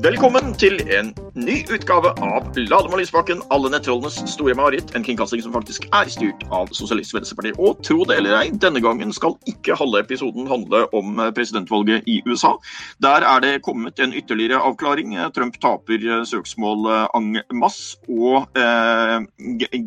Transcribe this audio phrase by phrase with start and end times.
[0.00, 4.94] Velkommen til en ny utgave av Ladem Lysbakken, alle nettrollenes store mareritt.
[4.94, 7.52] En kringkasting som faktisk er styrt av Sosialistisk Venstreparti.
[7.58, 12.20] Og tro det eller ei, denne gangen skal ikke halve episoden handle om presidentvalget i
[12.26, 12.56] USA.
[13.02, 15.14] Der er det kommet en ytterligere avklaring.
[15.36, 19.20] Trump taper søksmål ang masse, og eh,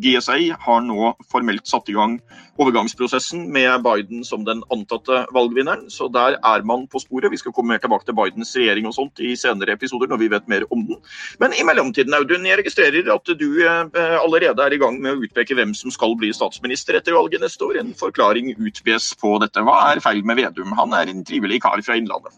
[0.00, 2.18] GSA har nå formelt satt i gang
[2.60, 5.88] overgangsprosessen med Biden som den antatte valgvinneren.
[5.90, 7.32] Så der er man på sporet.
[7.32, 10.48] Vi skal komme tilbake til Bidens regjering og sånt i senere episoder når vi vet
[10.50, 11.00] mer om den.
[11.42, 15.26] Men i mellomtiden, Audun, jeg registrerer at du eh, allerede er i gang med å
[15.26, 17.80] utpeke hvem som skal bli statsminister etter valget neste år.
[17.80, 19.64] En forklaring utbes på dette.
[19.66, 20.74] Hva er feil med Vedum?
[20.78, 22.34] Han er en trivelig kar fra Innlandet.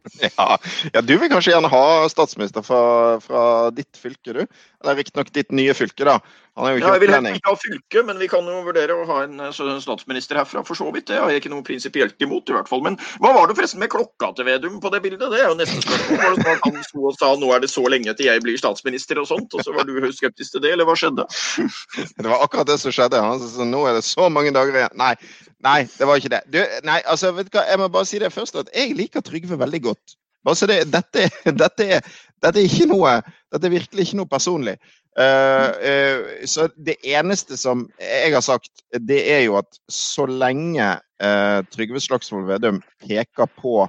[0.24, 0.56] Ja,
[0.94, 3.42] ja, du vil kanskje gjerne ha statsminister fra, fra
[3.74, 4.46] ditt fylke, du?
[4.80, 6.14] Eller riktignok ditt nye fylke, da.
[6.56, 9.42] ja, jeg vil heller ikke ha fylke, men vi kan jo vurdere å ha en
[9.44, 11.10] eh, statsminister herfra, for så vidt.
[11.10, 12.80] Det har jeg ikke noe prinsipielt imot, i hvert fall.
[12.86, 15.26] Men hva var det forresten med klokka til Vedum på det bildet?
[15.28, 16.22] Det er jo nesten spørsmål.
[16.22, 18.56] Var det sånn han sto og sa nå er det så lenge til jeg blir
[18.62, 21.28] statsminister og sånt, og så var du skeptisk til det, eller hva skjedde?
[22.20, 23.20] Det var akkurat det som skjedde.
[23.20, 24.96] Han sa nå er det så mange dager igjen.
[25.00, 25.14] Nei,
[25.60, 26.40] Nei, det var ikke det.
[26.48, 27.66] Du, nei, altså, vet du hva?
[27.68, 30.16] Jeg må bare si det først, at jeg liker Trygve veldig godt.
[30.48, 31.28] Altså, det, dette,
[31.62, 33.18] dette, er, dette, er, noe
[33.50, 34.76] Dette er virkelig ikke noe personlig.
[35.18, 40.86] Uh, uh, så det eneste som jeg har sagt, det er jo at så lenge
[40.86, 43.88] uh, Trygve Slagsvold Vedum peker på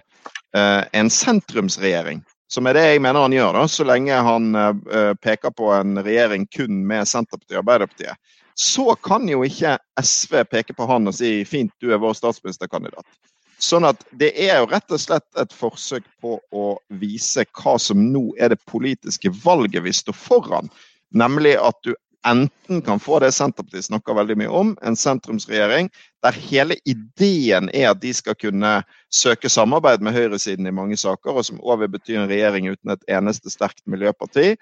[0.52, 2.18] en sentrumsregjering,
[2.52, 4.50] som er det jeg mener han gjør, da, så lenge han
[5.24, 8.20] peker på en regjering kun med Senterpartiet og Arbeiderpartiet,
[8.60, 13.08] så kan jo ikke SV peke på han og si 'fint, du er vår statsministerkandidat'.
[13.62, 16.66] Sånn at det er jo rett og slett et forsøk på å
[17.02, 20.72] vise hva som nå er det politiske valget vi står foran.
[21.14, 21.94] Nemlig at du
[22.26, 25.90] enten kan få det Senterpartiet snakker veldig mye om, en sentrumsregjering
[26.26, 28.74] der hele ideen er at de skal kunne
[29.14, 32.94] søke samarbeid med høyresiden i mange saker, og som òg vil bety en regjering uten
[32.94, 34.56] et eneste sterkt miljøparti.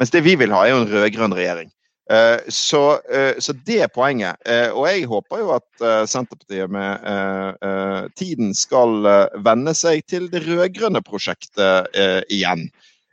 [0.00, 1.72] Mens det vi vil ha, er jo en rød-grønn regjering.
[2.10, 4.38] Eh, så, eh, så, det er poenget.
[4.46, 9.06] Eh, og jeg håper jo at Senterpartiet med tiden skal
[9.44, 11.90] venne seg til det rød-grønne prosjektet
[12.32, 12.68] igjen.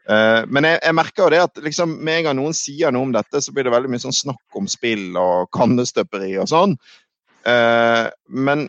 [0.08, 3.14] Men jeg, jeg, merker jo det at liksom, med en gang noen sier noe om
[3.16, 6.75] dette, så blir det veldig mye sånn snakk om spill og kannestøperi og sånn.
[8.28, 8.66] Men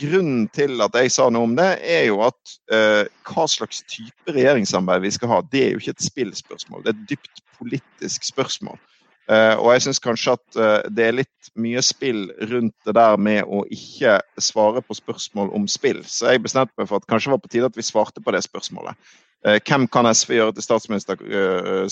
[0.00, 5.08] grunnen til at jeg sa noe om det, er jo at hva slags type regjeringssamarbeid
[5.08, 6.84] vi skal ha, det er jo ikke et spillspørsmål.
[6.84, 8.80] Det er et dypt politisk spørsmål.
[9.30, 13.20] Uh, og jeg syns kanskje at uh, det er litt mye spill rundt det der
[13.22, 16.00] med å ikke svare på spørsmål om spill.
[16.02, 18.42] Så jeg bestemte meg for at kanskje var på tide at vi svarte på det
[18.48, 18.98] spørsmålet.
[19.46, 21.22] Uh, hvem kan SV gjøre til statsminister,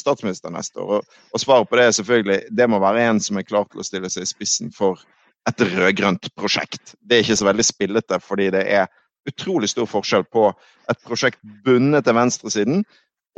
[0.03, 1.07] statsminister neste år?
[1.31, 3.87] Og, svaret på det er selvfølgelig det må være en som er klar til å
[3.87, 5.07] stille seg i spissen for
[5.47, 6.97] et rød-grønt prosjekt.
[6.99, 8.91] Det er ikke så veldig spillete, fordi det er
[9.31, 10.49] utrolig stor forskjell på
[10.91, 12.83] et prosjekt bundet til venstresiden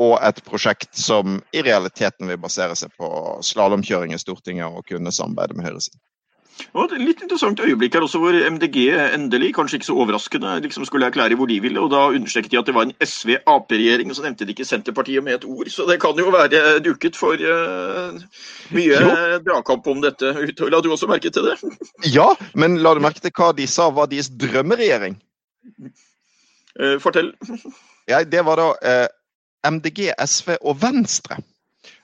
[0.00, 3.11] og et prosjekt som i realiteten vil basere seg på
[3.44, 6.00] slalåmkjøring i Stortinget og kunne samarbeide med høyresiden.
[6.77, 8.77] Og et litt interessant øyeblikk her også, hvor MDG
[9.15, 11.81] endelig, kanskje ikke så overraskende, liksom skulle erklære hvor de ville.
[11.81, 15.25] og Da understreket de at det var en SV-Ap-regjering, og så nevnte de ikke Senterpartiet
[15.25, 15.71] med et ord.
[15.72, 18.19] Så det kan jo være duket for uh,
[18.77, 19.00] mye
[19.47, 20.34] dragkamp om dette.
[20.69, 21.56] La du også merke til det?
[22.19, 25.16] ja, men la du merke til hva de sa var deres drømmeregjering?
[26.77, 27.33] Uh, fortell.
[28.09, 29.09] ja, det var da uh,
[29.66, 31.41] MDG, SV og Venstre.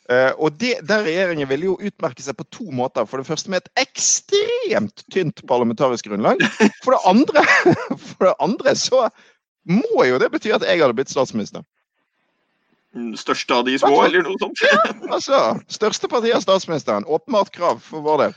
[0.06, 3.08] Uh, og det, der Regjeringen ville jo utmerke seg på to måter.
[3.10, 6.42] For det første med et ekstremt tynt parlamentarisk grunnlag.
[6.84, 7.42] For det andre,
[8.12, 9.08] for det andre så
[9.66, 11.66] må jo det bety at jeg hadde blitt statsminister.
[13.18, 14.62] Største av de små, eller noe sånt?
[14.64, 14.78] ja,
[15.10, 15.40] altså.
[15.68, 17.04] Største parti av statsministeren.
[17.04, 18.36] Åpenbart krav for vår del.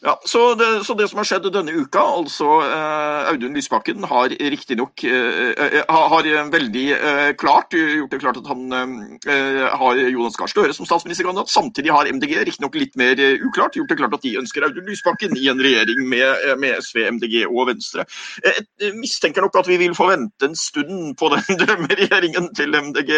[0.00, 4.32] Ja, så det, så det, som har skjedd denne uka, altså eh, Audun Lysbakken har
[4.32, 10.38] riktignok eh, eh, har veldig eh, klart gjort det klart at han eh, har Jonas
[10.38, 11.50] Gahr Støre som statsministerkandidat.
[11.52, 14.86] Samtidig har MDG riktignok litt mer eh, uklart gjort det klart at de ønsker Audun
[14.88, 18.06] Lysbakken i en regjering med, eh, med SV, MDG og Venstre.
[18.46, 23.12] Jeg mistenker nok at vi vil få vente en stund på den drømmeregjeringen til MDG.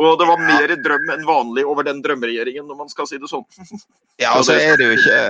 [0.00, 3.30] Og det var mer drøm enn vanlig over den drømmeregjeringen, når man skal si det
[3.30, 3.46] sånn.
[4.18, 5.20] Ja, altså er det jo ikke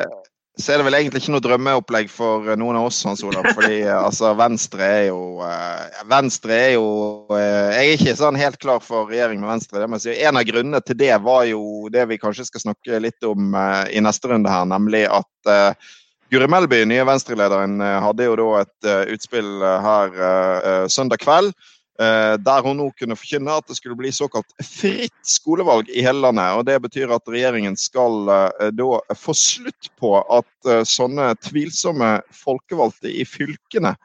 [0.56, 3.44] så er det vel egentlig ikke noe drømmeopplegg for noen av oss, Hans Olav.
[3.52, 6.86] Fordi altså, Venstre er jo uh, Venstre er jo
[7.28, 7.36] uh,
[7.74, 9.82] Jeg er ikke sånn helt klar for regjering med Venstre.
[9.82, 10.16] det må jeg si.
[10.24, 11.60] En av grunnene til det var jo
[11.92, 15.84] det vi kanskje skal snakke litt om uh, i neste runde her, nemlig at
[16.32, 22.76] Guri Melby, nye Venstre-lederen, hadde jo da et utspill her søndag kveld Eh, der hun
[22.76, 26.58] nå kunne forkynne at det skulle bli såkalt fritt skolevalg i hele landet.
[26.58, 32.18] og Det betyr at regjeringen skal eh, da få slutt på at eh, sånne tvilsomme
[32.44, 33.96] folkevalgte i fylkene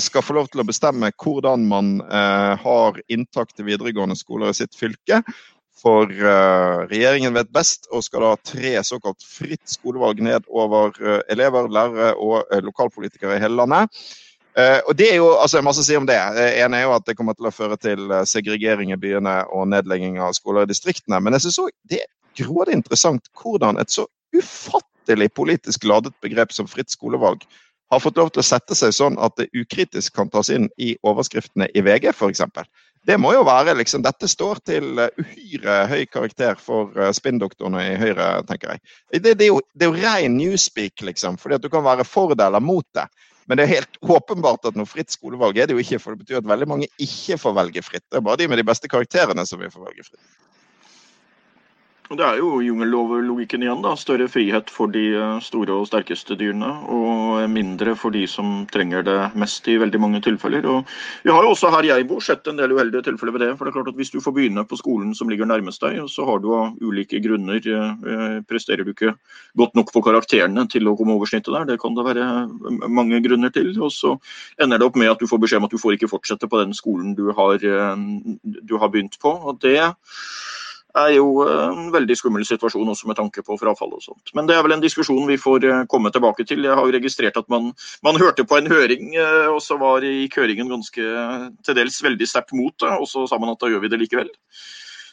[0.00, 4.72] skal få lov til å bestemme hvordan man har inntak til videregående skoler i sitt
[4.72, 5.18] fylke.
[5.76, 6.08] For
[6.88, 10.96] regjeringen vet best og skal da tre såkalt fritt skolevalg ned over
[11.28, 13.92] elever, lærere og lokalpolitikere i hele landet.
[14.58, 16.18] Uh, og Det er jo altså, masse å si om det.
[16.58, 20.18] En er jo at det kommer til å føre til segregering i byene og nedlegging
[20.18, 21.20] av skoler i distriktene.
[21.22, 22.10] Men jeg synes også det er
[22.42, 27.46] grådig interessant hvordan et så ufattelig politisk ladet begrep som fritt skolevalg
[27.88, 30.92] har fått lov til å sette seg sånn at det ukritisk kan tas inn i
[31.06, 32.42] overskriftene i VG f.eks.
[33.08, 38.26] Det må jo være liksom, Dette står til uhyre høy karakter for spinndoktorene i Høyre,
[38.48, 38.82] tenker jeg.
[39.22, 41.38] Det, det, er jo, det er jo ren newspeak, liksom.
[41.40, 43.06] fordi at du kan være for det eller mot det.
[43.48, 46.00] Men det er helt åpenbart at noe fritt skolevalg er det jo ikke.
[46.02, 48.04] For det betyr at veldig mange ikke får velge fritt.
[48.04, 50.20] Det er bare de med de beste karakterene som vil få velge fritt.
[52.08, 53.82] Det er jo jungellovlogikken igjen.
[53.84, 58.62] da, Større frihet for de eh, store og sterkeste dyrene, og mindre for de som
[58.72, 60.64] trenger det mest i veldig mange tilfeller.
[60.72, 60.88] Og
[61.22, 63.50] Vi har jo også her jeg bor sett en del uheldige tilfeller ved det.
[63.58, 66.00] for det er klart at Hvis du får begynne på skolen som ligger nærmest deg,
[66.08, 69.12] så har du av ulike grunner eh, presterer du ikke
[69.54, 71.68] godt nok på karakterene til å komme over snittet der.
[71.68, 73.76] Det kan det være mange grunner til.
[73.82, 74.16] Og så
[74.56, 76.64] ender det opp med at du får beskjed om at du får ikke fortsette på
[76.64, 77.96] den skolen du har, eh,
[78.64, 79.28] du har begynt på.
[79.28, 79.92] og det
[81.00, 84.32] er jo eh, en veldig skummel situasjon også med tanke på frafall og sånt.
[84.36, 86.66] Men det er vel en diskusjon vi får eh, komme tilbake til.
[86.66, 87.70] Jeg har jo registrert at man,
[88.06, 91.14] man hørte på en høring, eh, og så var i høringen ganske
[91.66, 94.02] til dels veldig sterkt mot det, og så sa man at da gjør vi det
[94.04, 94.32] likevel.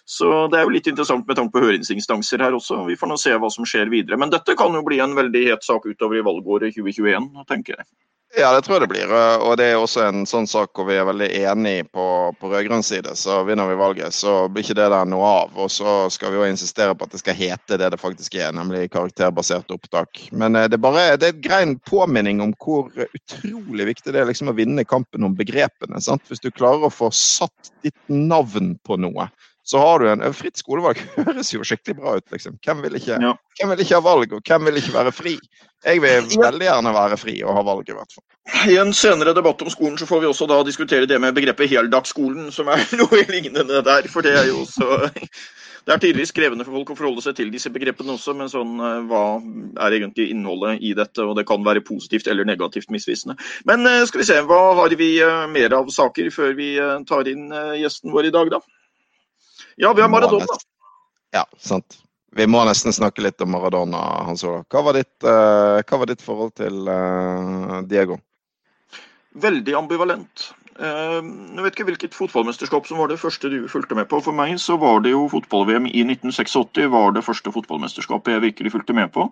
[0.06, 2.84] Så det er jo litt interessant med tanke på høringsinstanser her også.
[2.86, 4.20] Vi får nå se hva som skjer videre.
[4.22, 7.88] Men dette kan jo bli en veldig het sak utover i valgåret 2021, tenker jeg.
[8.38, 9.12] Ja, det tror jeg det blir.
[9.48, 12.06] Og det er også en sånn sak hvor vi er veldig enige på,
[12.36, 13.14] på rød-grønn side.
[13.16, 15.54] Så vinner vi valget, så blir ikke det der noe av.
[15.56, 18.52] Og så skal vi jo insistere på at det skal hete det det faktisk er,
[18.56, 20.26] nemlig karakterbasert opptak.
[20.36, 24.26] Men eh, det er bare det er et grein påminning om hvor utrolig viktig det
[24.26, 26.04] er liksom å vinne kampen om begrepene.
[26.04, 26.28] Sant?
[26.28, 29.30] Hvis du klarer å få satt ditt navn på noe,
[29.66, 32.60] så har du en Fritt skolevalg høres jo skikkelig bra ut, liksom.
[32.66, 33.34] Hvem vil ikke, ja.
[33.60, 35.36] hvem vil ikke ha valg, og hvem vil ikke være fri?
[35.86, 38.26] Jeg vil veldig gjerne være fri og ha valg, i hvert fall.
[38.70, 41.70] I en senere debatt om skolen så får vi også da diskutere det med begrepet
[41.70, 44.10] heldagsskolen, som er noe lignende der.
[44.12, 45.10] For det er jo også
[45.86, 48.72] Det er tydeligvis krevende for folk å forholde seg til disse begrepene også, men sånn,
[48.82, 49.38] eh, hva
[49.86, 51.22] er egentlig innholdet i dette?
[51.22, 53.36] Og det kan være positivt eller negativt misvisende.
[53.70, 56.72] Men eh, skal vi se, hva har vi eh, mer av saker før vi
[57.06, 58.64] tar inn gjesten vår i dag, da?
[59.76, 60.46] Ja, vi har Maradona.
[61.32, 61.98] Ja, sant.
[62.36, 64.66] Vi må nesten snakke litt om Maradona, Hans Olav.
[64.72, 68.18] Hva, var ditt, uh, hva var ditt forhold til uh, Diego?
[69.40, 70.50] Veldig ambivalent.
[70.76, 74.20] Ehm, jeg vet ikke hvilket fotballmesterskap som var det første du fulgte med på.
[74.24, 78.74] For meg så var det jo fotball-VM i 1986 var det første fotballmesterskapet jeg virkelig
[78.74, 79.30] fulgte med på.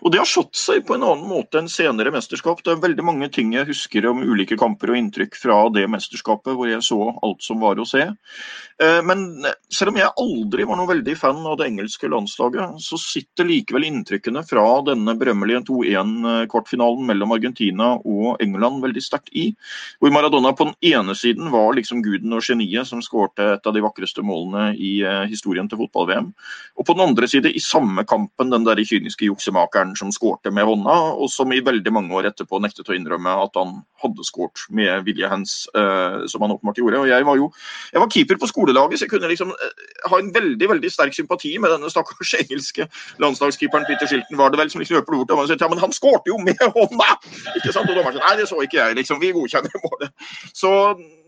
[0.00, 2.62] Og det har satt seg på en annen måte enn senere mesterskap.
[2.64, 6.56] Det er veldig mange ting jeg husker om ulike kamper og inntrykk fra det mesterskapet
[6.56, 8.08] hvor jeg så alt som var å se.
[8.80, 9.26] Ehm, men
[9.68, 13.84] selv om jeg aldri var noe veldig fan av det engelske landslaget, så sitter likevel
[13.90, 19.50] inntrykkene fra denne berømmelige 2-1-kvartfinalen mellom Argentina og England veldig sterkt i.
[20.00, 23.74] Hvor Maradona på den ene siden var liksom guden og geniet som skårte et av
[23.74, 26.32] de vakreste målene i uh, historien til fotball-VM.
[26.76, 30.68] Og på den andre side, i samme kampen, den der kyniske juksemakeren som skårte med
[30.68, 34.66] hånda, og som i veldig mange år etterpå nektet å innrømme at han hadde skåret
[34.70, 37.02] med vilje hands, uh, som han åpenbart gjorde.
[37.04, 37.50] Og jeg var jo
[37.92, 41.16] jeg var keeper på skolelaget, så jeg kunne liksom uh, ha en veldig veldig sterk
[41.16, 42.88] sympati med denne stakkars engelske
[43.22, 45.94] landslagskeeperen Peter Shilton, var det vel, som liksom løper bort og sier ja, men han
[45.94, 47.10] skårte jo med hånda!
[47.56, 47.88] Ikke sant?
[47.88, 49.20] Og dommeren sier nei, det så ikke jeg, liksom.
[49.22, 49.95] Vi godkjenner målet.
[50.54, 50.72] Så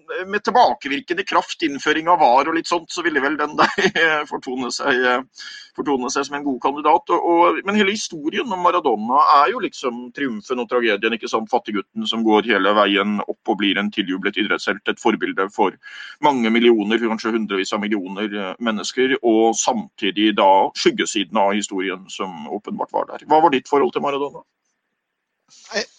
[0.09, 3.89] Eh, med tilbakevirkende kraft, innføring av VAR og litt sånt, så ville vel den der
[3.89, 5.47] eh, fortone seg, eh,
[5.77, 7.13] fortone seg som en god kandidat.
[7.15, 11.17] Og, og, men hele historien om Maradona er jo liksom triumfen og tragedien.
[11.17, 11.51] ikke sant?
[11.53, 14.85] Fattiggutten som går hele veien opp og blir en tiljublet idrettshelt.
[14.89, 15.77] Et forbilde for
[16.25, 19.19] mange millioner, kanskje hundrevis av millioner mennesker.
[19.23, 23.29] Og samtidig da skyggesiden av historien som åpenbart var der.
[23.29, 24.47] Hva var ditt forhold til Maradona?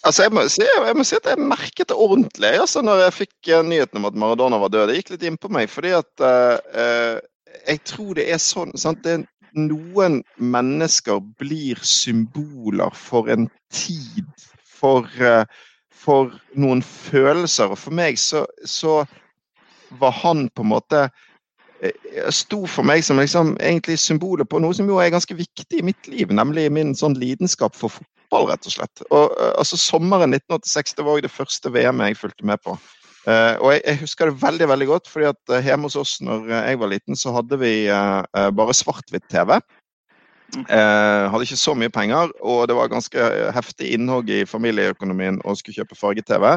[0.04, 3.16] Altså, jeg må, si, jeg må, si, at jeg merket det ordentlig altså, når jeg
[3.16, 4.88] fikk uh, nyheten om at Maradona var død.
[4.90, 5.70] Det gikk litt innpå meg.
[5.70, 7.18] fordi at uh,
[7.66, 9.02] jeg tror det er sånn sant?
[9.04, 9.28] Det er
[9.58, 14.28] Noen mennesker blir symboler for en tid,
[14.62, 15.42] for, uh,
[15.90, 17.74] for noen følelser.
[17.74, 19.02] Og for meg så, så,
[19.98, 21.00] var han på en måte
[22.30, 25.82] sto for meg som liksom, egentlig symbolet på noe som jo er ganske viktig i
[25.82, 29.02] mitt liv, nemlig min sånn lidenskap for fotball fotball, rett og slett.
[29.10, 32.78] Og, eh, altså, sommeren 1986 det var jo det første VM jeg fulgte med på.
[33.28, 36.14] Uh, og jeg, jeg, husker det veldig veldig godt, fordi at uh, hjemme hos oss
[36.24, 38.24] når jeg var liten, så hadde vi uh,
[38.56, 39.60] bare svart-hvitt-TV.
[40.70, 45.82] hadde ikke så mye penger, og det var ganske heftig innhogg i familieøkonomien å skulle
[45.82, 46.56] kjøpe farge-TV.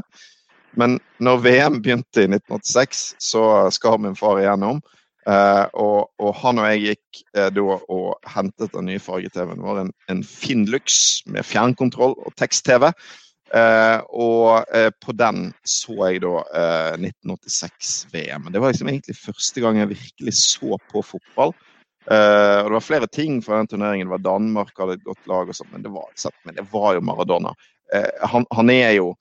[0.79, 4.79] Men når VM begynte i 1986, så skar min far igjennom.
[4.79, 9.63] Uh, og, og, han og jeg gikk uh, da og hentet den nye farge-TV-en.
[9.63, 12.89] Var en, en Finnlux med fjernkontroll og tekst-TV.
[13.53, 14.65] Uh, og
[15.03, 16.39] på den så jeg da
[16.97, 18.49] 1986-VM.
[18.49, 21.53] Det var liksom egentlig første gang jeg virkelig så på fotball.
[21.53, 24.07] og Det var flere ting fra den turneringen.
[24.07, 26.09] Det var Danmark hadde et godt lag, og sånt, men, det var,
[26.43, 27.53] men det var jo Maradona.
[28.25, 29.13] Han, han, er jo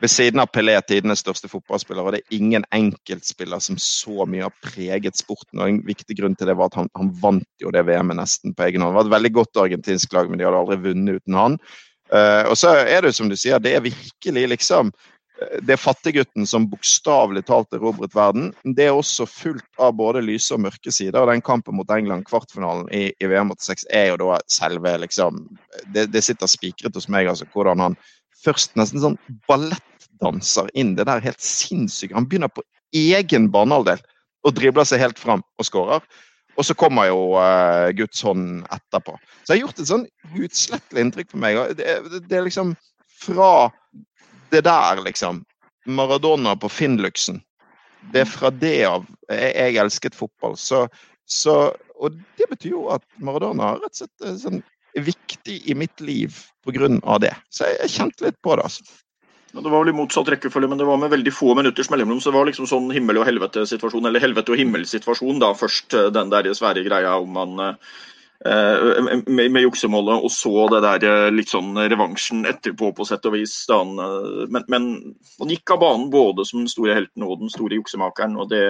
[0.00, 4.46] ved siden av Pelé tidenes største fotballspiller, og det er ingen enkeltspiller som så mye
[4.46, 5.60] har preget sporten.
[5.60, 8.54] og En viktig grunn til det var at han, han vant jo det VM-et nesten
[8.56, 8.94] på egen hånd.
[8.94, 11.58] Det var et veldig godt argentinsk lag, men de hadde aldri vunnet uten han.
[12.12, 15.80] Uh, og så er det som du sier, det er virkelig liksom eh, det er
[15.80, 18.50] fattiggutten som bokstavelig talt erobret verden.
[18.76, 21.22] Det er også fullt av både lyse og mørke sider.
[21.22, 25.46] og Den kampen mot England, kvartfinalen i, i VM 86, er jo da selve liksom
[25.94, 27.96] Det, det sitter spikret hos meg, altså, hvordan han
[28.44, 32.14] først nesten sånn ballettdanser inn det der helt sinnssykt.
[32.16, 34.02] Han begynner på egen banehalvdel
[34.44, 36.04] og dribler seg helt fram og skårer.
[36.54, 39.16] Og så kommer jo uh, Guds hånd etterpå.
[39.42, 40.04] Så det har gjort et sånn
[40.38, 41.58] utslettelig inntrykk på meg.
[41.78, 42.76] Det, det, det, er liksom
[43.24, 43.70] fra
[44.54, 45.42] det der, liksom.
[45.90, 47.40] Maradona på Finnluxen.
[48.12, 50.54] Det er fra det av jeg, jeg elsket fotball.
[50.60, 50.84] Så,
[51.26, 54.62] så, og det betyr jo at Maradona har rett og slett eh, sånn,
[55.00, 57.18] viktig i mitt liv pga.
[57.18, 57.34] det.
[57.50, 58.62] Så jeg, kjente litt på det.
[58.62, 58.84] altså.
[59.54, 62.20] Det var vel i motsatt rekkefølge, men det var med veldig få minutters mellomrom.
[62.20, 65.52] Så det var liksom sånn himmel og helvete-situasjon, eller helvete og himmel-situasjon, da.
[65.58, 67.94] Først eh, den der svære greia om man eh,
[68.46, 73.24] Eh, med, med juksemålet, og så det der eh, litt sånn revansjen etterpå, på sett
[73.24, 73.54] og vis.
[73.72, 73.92] Eh,
[74.52, 74.88] men, men,
[75.38, 78.66] han gikk av banen både som den store helten og den store juksemakeren, og det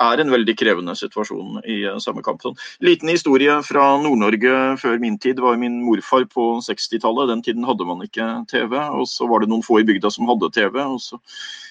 [0.00, 2.42] er en veldig krevende situasjon i samme kamp.
[2.44, 2.58] Sånn.
[2.84, 7.30] Liten historie fra Nord-Norge før min tid var min morfar på 60-tallet.
[7.30, 10.28] Den tiden hadde man ikke TV, og så var det noen få i bygda som
[10.30, 10.80] hadde TV.
[10.80, 11.20] og så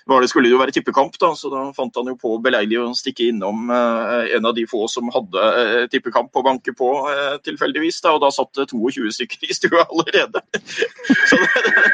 [0.09, 2.87] det, skulle det jo være tippekamp, da, så da fant han jo på beleilig å
[2.97, 7.35] stikke innom eh, en av de få som hadde eh, tippekamp å banke på, eh,
[7.45, 8.01] tilfeldigvis.
[8.05, 10.41] Da, og da satt det 22 stykker i stua allerede.
[11.29, 11.85] så det,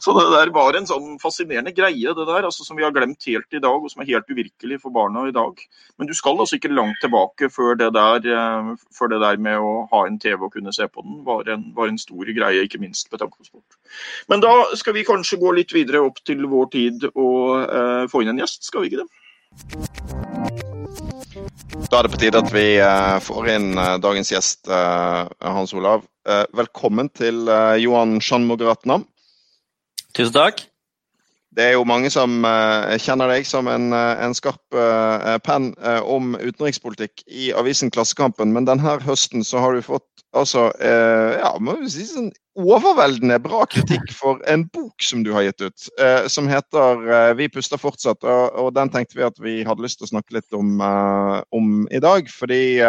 [0.00, 3.24] så det der var en sånn fascinerende greie, det der, altså, som vi har glemt
[3.26, 5.58] helt i dag, og som er helt uvirkelig for barna i dag.
[5.98, 9.58] Men du skal altså ikke langt tilbake før det der, eh, før det der med
[9.58, 12.64] å ha en TV og kunne se på den, var en, var en stor greie,
[12.64, 13.78] ikke minst med tanke på sport.
[14.28, 18.22] Men da skal vi kanskje gå litt videre opp til vår tid og eh, få
[18.22, 19.10] inn en gjest, skal vi ikke det?
[21.90, 26.02] Da er det på tide at vi uh, får inn uh, dagens gjest, Hans Olav.
[26.56, 27.44] velkommen til
[27.78, 29.04] Johan Sjanmogaratnam.
[30.14, 30.62] Tusen takk.
[31.54, 35.70] Det er jo mange som uh, kjenner deg som en, uh, en skarp uh, penn
[36.02, 41.76] om utenrikspolitikk i avisen Klassekampen, men denne høsten så har du fått altså, ja, må
[41.78, 45.84] vi si sånn overveldende bra kritikk for en bok som du har gitt ut,
[46.26, 48.26] som heter 'Vi puster fortsatt'.
[48.26, 50.82] Og, og, den tenkte vi at vi hadde lyst til å snakke litt om,
[51.54, 52.82] om i dag, fordi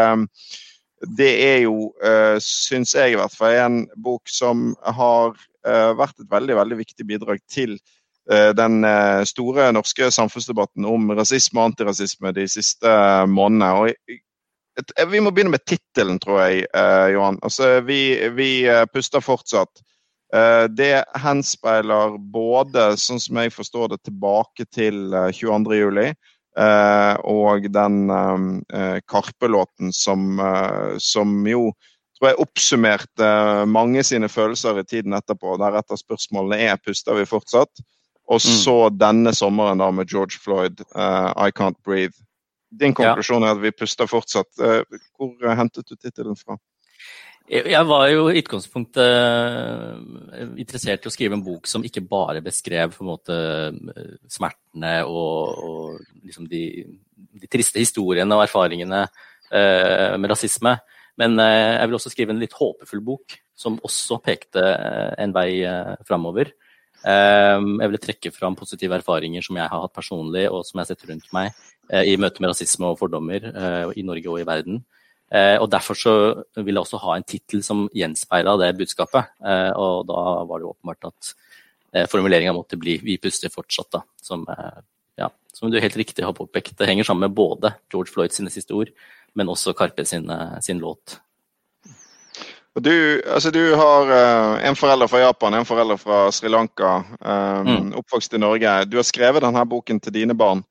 [1.17, 6.19] det er jo, uh, syns jeg i hvert fall, en bok som har uh, vært
[6.21, 7.75] et veldig, veldig viktig bidrag til
[8.31, 8.85] uh, den
[9.29, 12.93] store norske samfunnsdebatten om rasisme og antirasisme de siste
[13.31, 13.71] månedene.
[13.73, 16.65] Og vi må begynne med tittelen, tror jeg,
[17.13, 17.37] Johan.
[17.47, 17.99] Altså, vi,
[18.35, 18.49] vi
[18.91, 19.83] puster fortsatt.
[20.75, 25.77] Det henspeiler både, sånn som jeg forstår det, tilbake til 22.07.
[25.79, 26.09] juli.
[27.23, 31.73] og den eh, Karpe-låten som, eh, som, jo
[32.15, 33.29] tror jeg oppsummerte
[33.67, 35.57] mange sine følelser i tiden etterpå.
[35.61, 37.83] Deretter spørsmålene er puster vi fortsatt.
[38.25, 38.53] Og mm.
[38.63, 38.99] så mm.
[38.99, 42.15] denne sommeren da med George Floyd, I Can't Breathe.
[42.75, 44.49] Din konklusjon er at vi puster fortsatt.
[44.57, 46.57] Hvor hentet du tittelen fra?
[47.45, 52.41] Jeg var jo i utgangspunktet eh, interessert i å skrive en bok som ikke bare
[52.41, 53.35] beskrev måte
[54.33, 56.63] smertene og, og liksom de,
[57.13, 60.73] de, triste historiene og erfaringene eh, med rasisme.
[61.21, 65.33] Men eh, jeg vil også skrive en litt håpefull bok som også pekte eh, en
[65.35, 66.51] vei eh, framover.
[67.05, 70.85] Eh, jeg ville trekke fram positive erfaringer som jeg har hatt personlig, og som jeg
[70.85, 71.55] har sett rundt meg
[71.85, 73.43] i møte med rasisme og fordommer
[73.93, 74.79] i Norge og i verden.
[75.61, 76.13] Og Derfor så
[76.57, 79.35] vil jeg også ha en tittel som gjenspeila det budskapet.
[79.77, 84.01] Og da var det åpenbart at formuleringa måtte bli 'vi puster fortsatt', da.
[84.17, 84.47] Som,
[85.13, 86.73] ja, som, du helt riktig har påpekt.
[86.73, 88.89] Det henger sammen med både George Floyd sine siste ord,
[89.35, 90.31] men også Karpe sin,
[90.63, 91.19] sin låt.
[92.79, 97.93] Du, altså du, har uh, en forelder fra Japan, en forelder fra Sri Lanka, um,
[97.95, 98.73] oppvokst i Norge.
[98.91, 100.65] Du har skrevet denne boken til dine barn.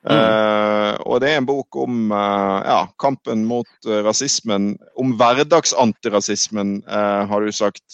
[0.00, 0.16] Mm.
[0.16, 6.78] Uh, og det er en bok om uh, ja, kampen mot uh, rasismen, om hverdagsantirasismen,
[6.88, 7.84] har du sagt.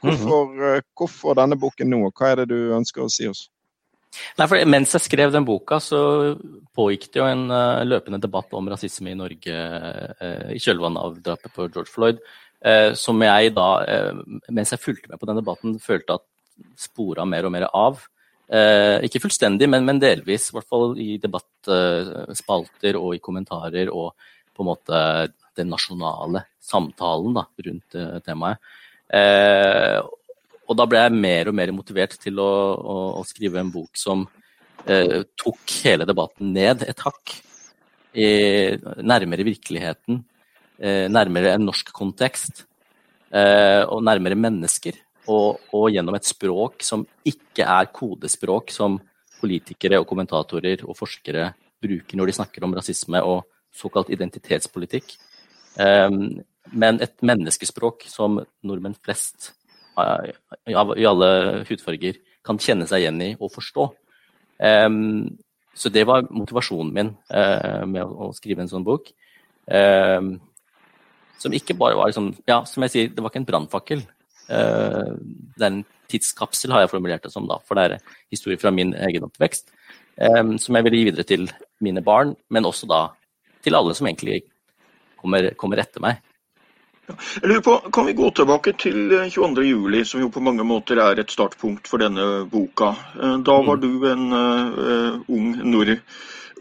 [0.00, 0.88] Hvorfor, mm.
[0.96, 2.06] hvorfor, denne boken nå?
[2.16, 3.50] Hva er det du ønsker å si oss?
[4.38, 6.00] Nei, for Mens jeg skrev den boka, så
[6.76, 11.18] pågikk det jo en uh, løpende debatt om rasisme i Norge uh, i kjølvannet av
[11.24, 12.22] drapet på George Floyd,
[12.66, 13.68] uh, som jeg da,
[14.48, 16.26] mens jeg fulgte med på den debatten, følte at
[16.78, 18.02] spora mer og mer av.
[19.06, 20.48] ikke fullstendig, men, men, delvis.
[20.50, 24.10] I hvert fall i debattspalter og i kommentarer og
[24.52, 24.98] på en måte
[25.56, 27.96] den nasjonale samtalen da, rundt
[28.26, 28.58] temaet.
[30.70, 33.98] Og da ble jeg mer og mer motivert til å, å, å skrive en bok
[33.98, 34.22] som
[34.86, 37.34] eh, tok hele debatten ned et hakk.
[38.10, 38.28] I,
[39.06, 40.22] nærmere virkeligheten,
[40.78, 42.64] eh, nærmere en norsk kontekst
[43.34, 44.98] eh, og nærmere mennesker.
[45.30, 48.96] Og, og, gjennom et språk som ikke er kodespråk som
[49.40, 51.50] politikere og kommentatorer og forskere
[51.80, 55.16] bruker når de snakker om rasisme og såkalt identitetspolitikk.
[55.82, 56.10] Eh,
[56.70, 59.56] men et menneskespråk som nordmenn flest
[60.70, 61.30] i alle
[61.68, 63.86] hudfarger kan kjenne seg igjen i og forstå.
[64.60, 65.38] Um,
[65.76, 69.12] så det var motivasjonen min uh, med å, å, skrive en sånn bok.
[69.66, 70.34] Um,
[71.40, 74.04] som ikke bare var liksom, ja, som jeg sier, det var ikke en brannfakkel.
[74.50, 75.16] Uh,
[75.56, 78.72] det er en tidskapsel, har jeg formulert det som, da, for det er historier fra
[78.74, 79.72] min egen oppvekst.
[80.20, 81.46] Um, som jeg vil gi videre til
[81.80, 83.06] mine barn, men også da
[83.64, 84.42] til alle som egentlig
[85.20, 86.20] kommer, kommer etter meg.
[87.40, 91.00] Jeg lurer på, Kan vi gå tilbake til 22.07, juli, som jo på mange måter
[91.02, 92.92] er et startpunkt for denne boka.
[93.16, 93.84] Eh, da var mm.
[93.84, 95.94] du en uh, ung, nord,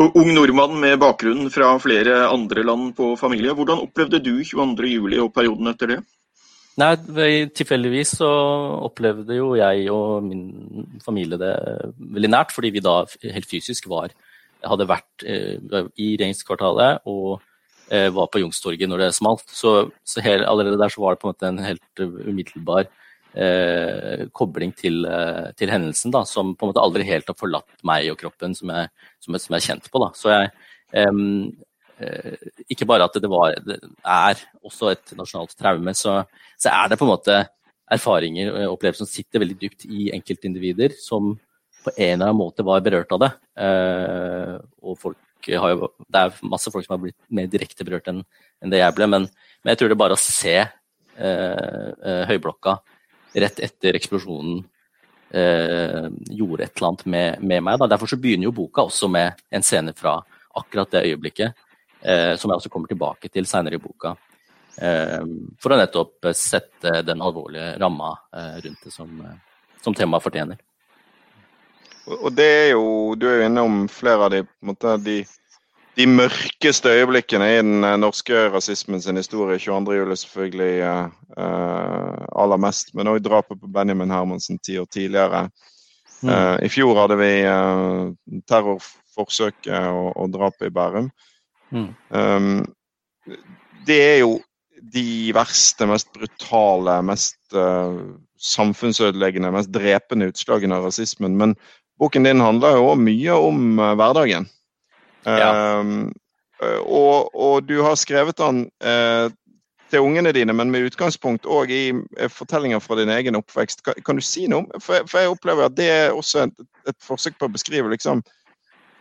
[0.09, 3.55] ung, nordmann med bakgrunn fra flere andre land på familie.
[3.57, 5.99] Hvordan opplevde du 22.07 og perioden etter det?
[6.79, 6.93] Nei,
[7.51, 8.29] Tilfeldigvis så
[8.85, 10.45] opplevde jo jeg og min
[11.03, 11.51] familie det
[11.99, 13.01] veldig nært, fordi vi da
[13.33, 14.13] helt fysisk var
[14.59, 17.48] hadde vært i regjeringskvartalet og Eh,
[17.89, 19.47] var på Youngstorget når det smalt.
[19.49, 22.85] Så, så helt, allerede der så var det på en måte en helt umiddelbar
[23.33, 27.69] eh, kobling til, eh, til, hendelsen, da, som på en måte aldri helt har forlatt
[27.87, 30.01] meg og kroppen, som jeg, som jeg, som jeg er kjent på.
[30.03, 30.09] Da.
[30.17, 30.51] Så jeg
[30.93, 36.21] eh, Ikke bare at det, var, det er også et nasjonalt traume, så,
[36.57, 37.41] så, er det på en måte
[37.89, 41.33] erfaringer og opplevelser som sitter veldig dypt i enkeltindivider, som
[41.83, 43.31] på en eller annen måte var berørt av det.
[43.65, 48.09] Eh, og folk har jo, det er masse folk som har blitt mer direkte berørt
[48.11, 48.23] enn
[48.59, 49.27] en det jeg ble, men,
[49.61, 50.69] men, jeg tror det er bare å se eh,
[51.23, 52.75] eh, Høyblokka
[53.39, 54.59] rett etter eksplosjonen
[55.31, 57.79] eh, gjorde et eller annet med, med meg.
[57.79, 57.87] Da.
[57.93, 60.17] Derfor så begynner jo boka også med en scene fra
[60.59, 61.67] akkurat det øyeblikket,
[62.01, 64.15] eh, som jeg også kommer tilbake til seinere i boka.
[64.79, 65.21] Eh,
[65.61, 69.13] for å nettopp sette den alvorlige ramma eh, rundt det som,
[69.83, 70.59] som temaet fortjener.
[72.09, 75.19] Og det er jo, Du er jo innom flere av de, måte, de,
[75.99, 79.59] de mørkeste øyeblikkene i den eh, norske rasismen sin historie.
[79.59, 80.15] 22.07.
[80.23, 80.73] selvfølgelig
[81.37, 85.47] uh, aller mest, men òg drapet på Benjamin Hermansen ti år tidligere.
[86.21, 86.29] Mm.
[86.29, 91.09] Uh, I fjor hadde vi uh, terrorforsøket og, og drapet i Bærum.
[91.69, 91.89] Mm.
[92.09, 92.63] Um,
[93.87, 94.39] det er jo
[94.93, 97.35] de verste, mest brutale, mest
[98.39, 101.35] samfunnsødeleggende, mest drepende utslagene av rasismen.
[101.37, 101.53] Men
[101.99, 104.47] boken din handler jo mye om uh, hverdagen.
[105.27, 105.51] Ja.
[105.83, 106.07] Uh,
[106.83, 109.27] og, og, du har skrevet den uh,
[109.89, 111.83] til ungene dine, men med utgangspunkt òg i
[112.29, 113.83] fortellinger fra din egen oppvekst.
[113.85, 116.67] Kan, kan du si noe om for, for, jeg opplever at det er også et,
[116.91, 118.23] et forsøk på å beskrive liksom,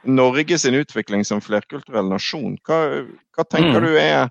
[0.08, 2.54] Norge sin utvikling som flerkulturell nasjon.
[2.64, 3.02] Hva,
[3.36, 3.84] hva tenker mm.
[3.84, 4.30] du er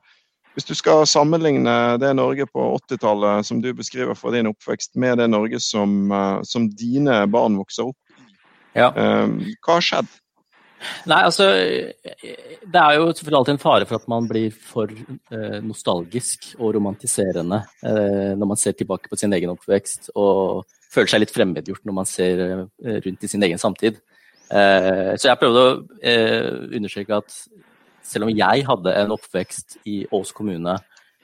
[0.57, 5.19] hvis du skal sammenligne det Norge på 80-tallet som du beskriver fra din oppvekst, med
[5.21, 6.09] det Norge som,
[6.41, 8.06] som dine barn vokser opp
[8.77, 8.91] ja.
[8.93, 10.15] Ehm, hva har skjedd?
[11.09, 15.57] Nei, altså Det er jo selvfølgelig alltid en fare for at man blir for eh,
[15.65, 21.23] nostalgisk og romantiserende eh, når man ser tilbake på sin egen oppvekst og føler seg
[21.23, 23.99] litt fremmedgjort når man ser eh, rundt i sin egen samtid.
[24.47, 26.11] Så jeg prøvde å
[26.77, 27.33] understreke at
[28.07, 30.77] selv om jeg hadde en oppvekst i Ås kommune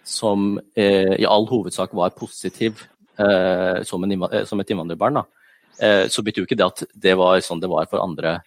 [0.03, 2.81] som i all hovedsak var positiv
[3.15, 5.42] som, et innvandrerbarn, da,
[5.79, 8.37] så betyr jo ikke det at det var sånn det var for andre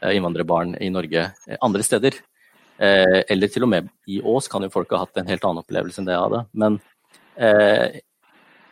[0.00, 2.18] eh, innvandrerbarn i Norge eh, andre steder.
[2.78, 5.98] Eller til og med i Ås kan jo folk ha hatt en helt annen opplevelse
[5.98, 6.42] enn det jeg hadde.
[6.62, 6.76] Men
[7.34, 7.98] eh,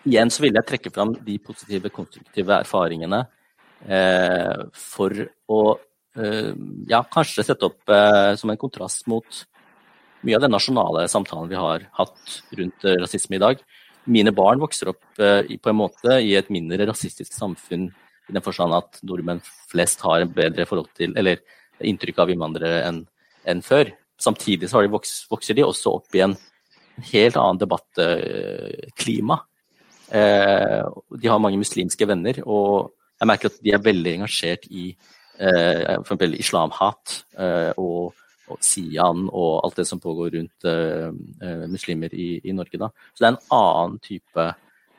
[0.06, 3.24] igjen så vil jeg trekke fram de positive, konstruktive erfaringene
[3.82, 5.10] eh, for
[5.50, 5.60] å
[6.22, 6.52] eh,
[6.86, 7.96] ja, kanskje sette opp
[8.38, 9.42] som en kontrast mot
[10.22, 13.66] mye av den nasjonale samtalen vi har hatt rundt rasisme i dag
[14.06, 17.88] mine barn vokser opp eh, på en måte i et mindre rasistisk samfunn
[18.26, 21.42] i den forstand at nordmenn flest har en bedre forhold til, eller
[21.84, 23.04] inntrykk av innvandrere enn
[23.46, 23.92] en før.
[24.18, 26.34] Samtidig så de vokst, vokser de også opp i en
[27.12, 29.38] helt annen debattklima.
[30.10, 30.82] Eh,
[31.20, 35.82] de har mange muslimske venner, og jeg merker at de er veldig engasjert i eh,
[35.96, 38.14] for eksempel islamhat eh, og,
[38.62, 42.78] Sian og alt det som pågår rundt eh muslimer i, i, Norge.
[42.78, 42.90] Da.
[43.12, 44.46] Så det er en annen type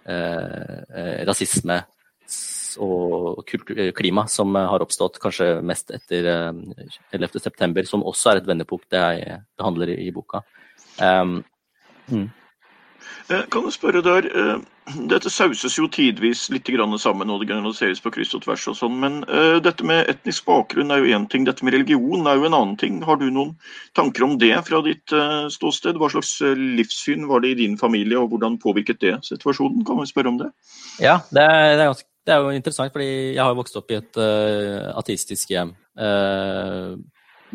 [0.06, 1.82] eh, rasisme
[2.78, 3.48] og
[3.98, 6.28] klima som har oppstått kanskje mest etter
[7.16, 10.44] 11.9., som også er et vendepunkt det jeg behandler i, i boka.
[11.02, 11.40] Um,
[12.12, 12.28] mm.
[13.50, 14.30] Kan du spørre der,
[14.88, 16.70] Dette sauses jo tidvis litt
[17.02, 20.46] sammen, og det generaliseres på kryss og tvers, og sånn, men uh, dette med etnisk
[20.48, 23.02] bakgrunn er jo én ting, dette med religion er jo en annen ting.
[23.04, 23.58] Har du noen
[23.94, 26.00] tanker om det fra ditt uh, ståsted?
[26.00, 29.84] Hva slags livssyn var det i din familie, og hvordan påvirket det situasjonen?
[29.84, 30.50] Kan vi spørre om det?
[31.04, 33.92] Ja, det er, det er, ganske, det er jo interessant, fordi jeg har vokst opp
[33.92, 35.76] i et uh, ateistisk hjem.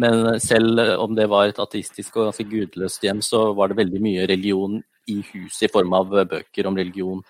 [0.02, 4.00] men selv om det var et ateistisk og ganske gudløst hjem, så var det veldig
[4.02, 7.22] mye religion i huset i form av bøker om religion,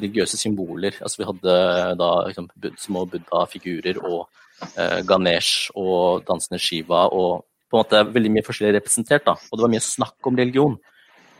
[0.00, 0.98] religiøse symboler.
[1.02, 1.56] Altså Vi hadde
[2.00, 2.48] da liksom,
[2.80, 4.26] små buddha-figurer og
[4.74, 9.26] eh, Ganesh og dansende Shiva og på en måte veldig mye forskjellig representert.
[9.26, 10.78] da, Og det var mye snakk om religion.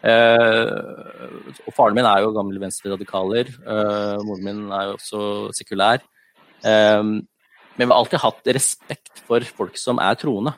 [0.07, 0.67] Eh,
[1.65, 3.51] og Faren min er jo gammel venstreradikaler.
[3.63, 5.23] Eh, moren min er jo også
[5.57, 6.03] sekulær.
[6.67, 7.03] Eh,
[7.77, 10.55] men vi har alltid hatt respekt for folk som er troende.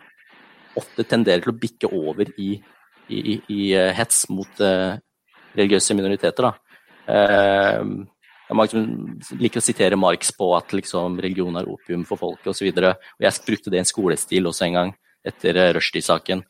[0.80, 2.64] ofte tenderer til å bikke over i,
[3.12, 4.94] i, i, i eh, hets mot eh,
[5.58, 6.46] religiøse minoriteter.
[7.12, 7.82] Eh,
[8.52, 12.68] jeg liker å sitere Marx på at liksom, religion er opium for folket osv.
[12.68, 14.92] Jeg brukte det i en skolestil også en gang,
[15.24, 16.44] etter uh, Rushdie-saken.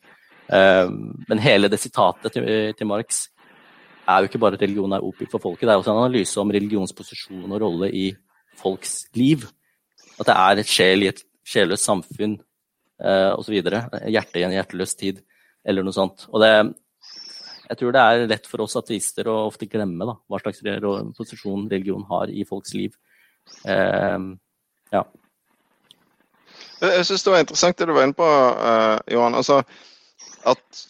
[0.50, 0.90] Uh,
[1.30, 3.28] men hele det sitatet til, til Marx
[4.12, 6.40] er jo ikke bare at religion er opium for folket, det er også en analyse
[6.40, 8.06] om religionsposisjon og rolle i
[8.60, 9.46] folks liv.
[10.20, 13.56] At det er et sjel i et sjelløst samfunn eh, osv.
[13.56, 15.22] Hjerte i en hjerteløs tid,
[15.64, 16.26] eller noe sånt.
[16.30, 16.52] Og det,
[17.68, 20.62] jeg tror det er lett for oss ateister å ofte glemme da, hva slags
[21.18, 22.94] posisjon religion har i folks liv.
[23.66, 24.30] Eh,
[24.92, 25.04] ja.
[26.82, 29.36] Jeg syns det var interessant det du var inne på, uh, Johan.
[29.38, 29.60] Altså,
[30.50, 30.80] at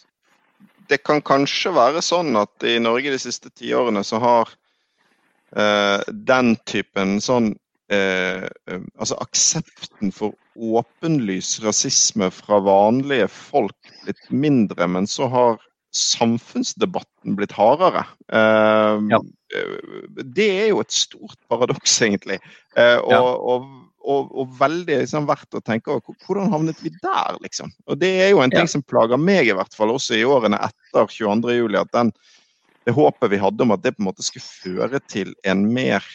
[0.89, 4.53] det kan kanskje være sånn at i Norge de siste tiårene så har
[5.55, 7.53] eh, den typen sånn
[7.93, 15.61] eh, eh, Altså aksepten for åpenlys rasisme fra vanlige folk blitt mindre, men så har
[15.93, 18.05] samfunnsdebatten blitt hardere.
[18.33, 19.19] Eh, ja.
[19.53, 22.39] Eh, det er jo et stort paradoks, egentlig.
[22.75, 23.21] Eh, og, ja.
[23.21, 23.67] og
[24.03, 27.71] og, og, veldig liksom, verdt å tenke over hvordan havnet vi der, liksom.
[27.87, 28.73] Og Det er jo en ting ja.
[28.75, 31.79] som plager meg, i hvert fall også i årene etter 22.07.
[31.79, 32.11] At den,
[32.87, 36.05] det håpet vi hadde om at det på en måte skulle føre til en mer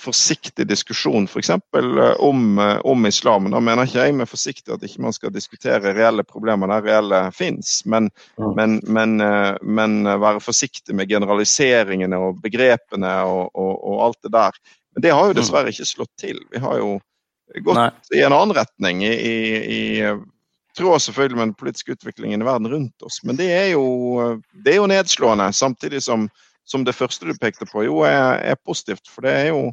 [0.00, 1.50] forsiktig diskusjon f.eks.
[1.70, 3.50] For om, eh, om islam.
[3.52, 7.20] Da mener ikke jeg med forsiktig at ikke man skal diskutere reelle problemer der reelle
[7.36, 8.08] fins, men,
[8.40, 8.50] mm.
[8.56, 14.34] men, men, eh, men, være forsiktig med generaliseringene og begrepene og, og, og alt det
[14.36, 14.60] der.
[14.94, 15.40] Men det har jo mm.
[15.42, 16.40] dessverre ikke slått til.
[16.50, 16.98] Vi har jo
[17.58, 17.90] gått Nei.
[18.14, 19.02] i en annen retning.
[19.04, 19.34] I, i,
[19.76, 23.20] i tråd selvfølgelig med den politiske utviklingen i verden rundt oss.
[23.26, 26.28] Men det er jo, det er jo nedslående, samtidig som,
[26.64, 29.10] som, det første du pekte på, jo er, er, positivt.
[29.10, 29.70] For det er jo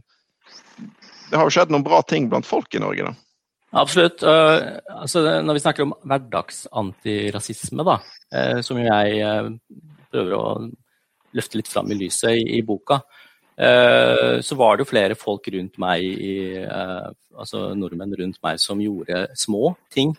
[1.27, 3.13] Det har jo skjedd noen bra ting blant folk i Norge, da.
[3.77, 4.23] Absolutt.
[4.23, 7.97] Altså, når vi snakker om hverdagsantirasisme, da,
[8.31, 9.49] uh, som jeg uh,
[10.07, 10.45] prøver å
[11.35, 13.26] løfte litt fram i lyset i, i boka, Eh,
[13.57, 16.03] så var det jo flere folk rundt meg,
[16.61, 20.13] eh, altså nordmenn rundt meg, som gjorde små ting.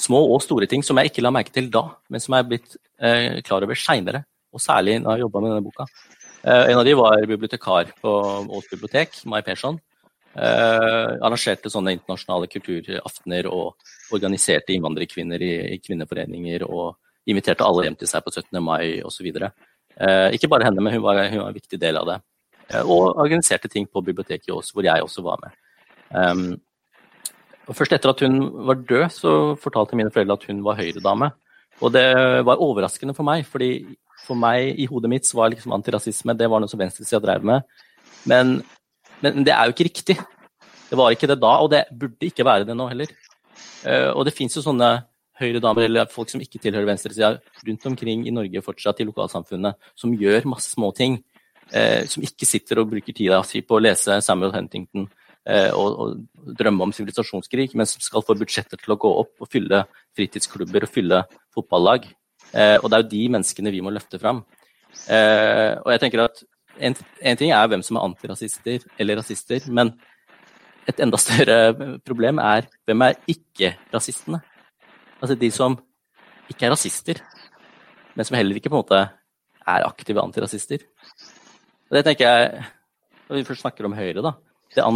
[0.00, 2.50] Små og store ting som jeg ikke la merke til da, men som jeg er
[2.50, 4.24] blitt eh, klar over seinere.
[4.52, 5.86] Og særlig når jeg jobba med denne boka.
[6.42, 8.12] En av de var bibliotekar på
[8.50, 9.78] Ås bibliotek, Mai Persson.
[10.34, 13.76] arrangerte sånne internasjonale kulturaftener og
[14.16, 16.96] organiserte innvandrerkvinner i, i kvinneforeninger og
[17.30, 18.58] inviterte alle hjem til seg på 17.
[18.64, 19.28] mai osv.
[19.32, 22.18] Eh, ikke bare henne, men hun var, hun var, en viktig del av det.
[22.72, 25.56] Eh, og organiserte ting på biblioteket også, hvor jeg også var med.
[26.12, 26.60] Um,
[27.68, 31.30] og Først etter at hun var død, så fortalte mine foreldre at hun var høyredame.
[31.80, 32.06] Og det
[32.46, 33.84] var overraskende for meg, fordi
[34.26, 37.64] for meg i hodet mitt var liksom antirasisme det var noe som venstresida drev med.
[38.28, 38.60] Men,
[39.22, 40.18] men, det er jo ikke riktig.
[40.90, 43.10] Det var ikke det da, og det burde ikke være det nå heller.
[43.82, 44.92] Uh, og det fins jo sånne
[45.40, 50.12] høyredamer eller folk som ikke tilhører venstresida rundt omkring i Norge fortsatt, i lokalsamfunnet, som
[50.18, 51.18] gjør masse små ting
[51.70, 55.06] eh, som ikke sitter og bruker tida si på å lese Samuel Huntington
[55.46, 59.44] eh, og, og, drømme om sivilisasjonskrig, men som skal få budsjetter til å gå opp
[59.44, 59.84] og fylle
[60.16, 61.22] fritidsklubber og fylle
[61.54, 62.08] fotballag.
[62.52, 64.42] Eh, og det er jo de menneskene vi må løfte fram.
[65.08, 66.42] Eh, og jeg tenker at
[66.82, 69.94] en, en, ting er hvem som er antirasister eller rasister, men
[70.88, 74.42] et enda større problem er hvem er ikke-rasistene?
[75.22, 75.78] Altså de som
[76.50, 77.22] ikke er rasister,
[78.16, 79.02] men som heller ikke på en måte
[79.62, 80.82] er aktive antirasister.
[81.92, 82.64] Og det tenker jeg,
[83.28, 84.32] Når vi først snakker om Høyre, da.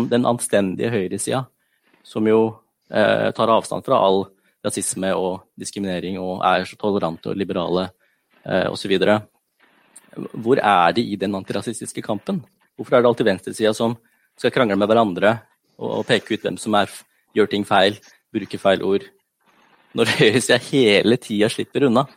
[0.08, 1.42] Den anstendige høyresida,
[2.04, 2.56] som jo
[2.90, 4.24] eh, tar avstand fra all
[4.64, 7.90] rasisme og diskriminering og er så tolerante og liberale
[8.44, 8.96] eh, osv.
[10.32, 12.42] Hvor er de i den antirasistiske kampen?
[12.76, 13.98] Hvorfor er det alltid venstresida som
[14.36, 15.36] skal krangle med hverandre
[15.76, 16.88] og, og peke ut hvem som er,
[17.36, 18.00] gjør ting feil,
[18.32, 19.06] bruker feil ord?
[19.96, 22.08] Når høyresida hele tida slipper unna.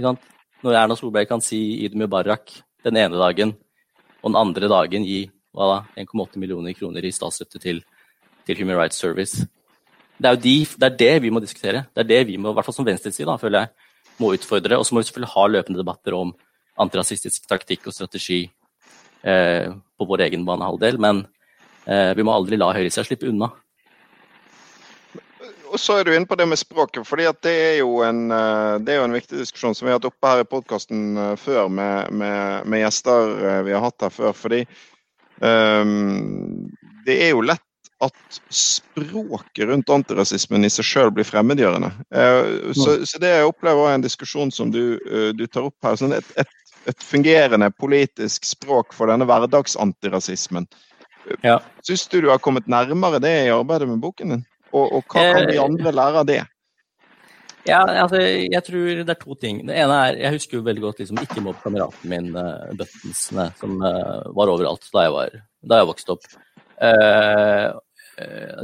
[0.00, 3.58] Når Erna Solberg kan si Eid Mubarak den ene dagen,
[4.22, 5.26] og den andre dagen gi
[5.58, 7.80] 1,8 millioner kroner i statsstøtte til,
[8.46, 9.46] til Human Rights Service.
[10.18, 11.84] Det er jo de, det, er det vi må diskutere.
[11.94, 13.68] Det er det vi må, i hvert fall som venstreside, føler jeg,
[14.18, 14.78] må utfordre.
[14.78, 16.34] Og så må vi selvfølgelig ha løpende debatter om
[16.78, 18.42] antirasistisk taktikk og strategi
[19.22, 21.24] eh, på vår egen banehalvdel, men
[21.86, 23.50] eh, vi må aldri la høyresida slippe unna.
[25.68, 28.94] Og så er du inne på det med språket, fordi det er, en, eh, det
[28.94, 31.68] er jo en viktig diskusjon som vi har hatt oppe her i podkasten eh, før
[31.72, 34.32] med, med, med, gjester eh, vi har hatt her før.
[34.36, 34.62] fordi
[35.40, 36.68] um,
[37.06, 37.64] det er jo lett
[38.04, 41.90] at språket rundt antirasismen i seg sjøl blir fremmedgjørende.
[42.14, 45.76] Uh, så, så, det jeg opplever er en diskusjon som du, uh, du tar opp
[45.84, 45.98] her.
[45.98, 46.52] Sånn et, et,
[46.86, 50.70] et, fungerende politisk språk for denne hverdagsantirasismen.
[51.42, 51.58] Ja.
[51.84, 54.46] Syns du du har kommet nærmere det i arbeidet med boken din?
[54.72, 56.42] Og, og hva kan de eh, andre lære av det?
[57.68, 59.60] Ja, altså, jeg tror det er to ting.
[59.68, 63.48] Det ene er, Jeg husker jo veldig godt liksom, ikke mobb kameraten min, uh, Buttonsene,
[63.60, 65.36] som uh, var overalt da jeg, var,
[65.72, 66.28] da jeg vokste opp.
[66.80, 67.76] Uh,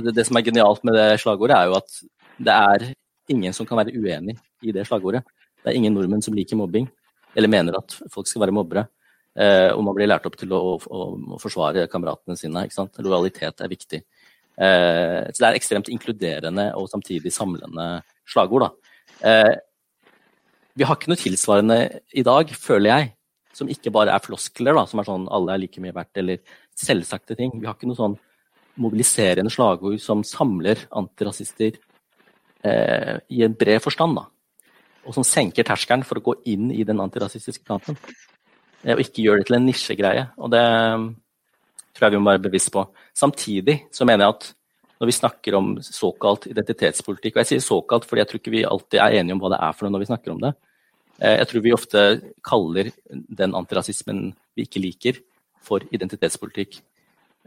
[0.04, 2.00] det, det, som er genialt med det slagordet, er jo at
[2.48, 2.86] det er
[3.34, 5.22] ingen som kan være uenig i det slagordet.
[5.60, 6.88] Det er ingen nordmenn som liker mobbing,
[7.36, 8.88] eller mener at folk skal være mobbere.
[9.74, 12.66] og man blir lært opp til å, å, å forsvare kameratene sine.
[12.66, 12.98] ikke sant?
[13.02, 14.02] Lojalitet er viktig.
[14.54, 17.88] Eh, så det er ekstremt inkluderende og samtidig samlende
[18.30, 18.70] slagord.
[19.24, 19.54] Eh,
[20.74, 21.78] vi har ikke noe tilsvarende
[22.14, 23.10] i dag, føler jeg,
[23.54, 26.40] som ikke bare er floskler, da, som er sånn alle er like mye verdt, eller
[26.78, 27.52] selvsagte ting.
[27.60, 28.16] Vi har ikke noe sånn
[28.82, 31.76] mobiliserende slagord som samler antirasister
[32.66, 34.18] eh, i en bred forstand.
[34.18, 34.26] da.
[35.04, 37.98] Og som senker terskelen for å gå inn i den antirasistiske kampen.
[38.82, 40.26] Eh, og ikke gjør det til en nisjegreie.
[40.42, 40.64] Og det,
[41.94, 42.84] tror jeg vi må være bevisst på.
[43.16, 44.50] Samtidig så mener jeg at
[45.00, 48.64] når vi snakker om såkalt identitetspolitikk, og jeg sier såkalt fordi jeg tror ikke vi
[48.68, 50.52] alltid er enige om hva det er for noe når vi snakker om det.
[51.20, 52.04] Eh, jeg tror vi ofte
[52.46, 55.22] kaller den antirasismen vi ikke liker,
[55.64, 56.78] for identitetspolitikk.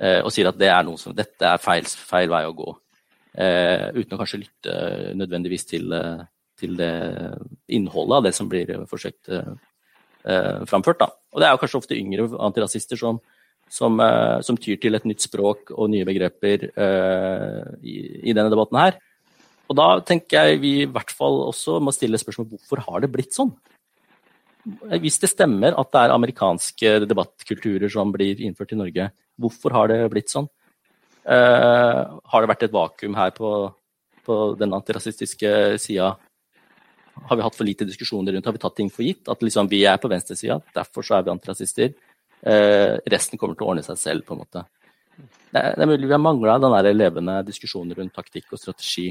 [0.01, 2.71] Eh, og sier at det er som, dette er feil, feil vei å gå.
[3.37, 4.75] Eh, uten å kanskje lytte
[5.19, 5.93] nødvendigvis til,
[6.57, 6.93] til det
[7.69, 9.29] innholdet av det som blir forsøkt
[10.67, 10.99] framført.
[10.99, 11.07] Da.
[11.31, 13.21] Og det er jo kanskje ofte yngre antirasister som
[13.69, 18.49] som, eh, som, tyr til et nytt språk og nye begreper uh, i, i, denne
[18.53, 18.99] debatten her.
[19.67, 23.11] Og da tenker jeg vi i hvert fall også må stille spørsmål hvorfor har det
[23.11, 23.51] blitt sånn?
[24.99, 29.91] Hvis det stemmer at det er amerikanske debattkulturer som blir innført i Norge, hvorfor har
[29.91, 30.47] det blitt sånn?
[31.27, 33.51] Uh, har det vært et vakuum her på,
[34.27, 35.51] på den antirasistiske
[35.83, 36.13] sida?
[37.27, 38.47] Har vi hatt for lite diskusjoner rundt?
[38.47, 39.25] Har vi tatt ting for gitt?
[39.31, 41.95] At liksom vi er på venstresida, derfor så er vi antirasister.
[42.41, 44.65] Eh, resten kommer til å ordne seg selv, på en måte.
[45.17, 48.61] Det er, det er mulig vi har mangla den der levende diskusjonen rundt taktikk og
[48.61, 49.09] strategi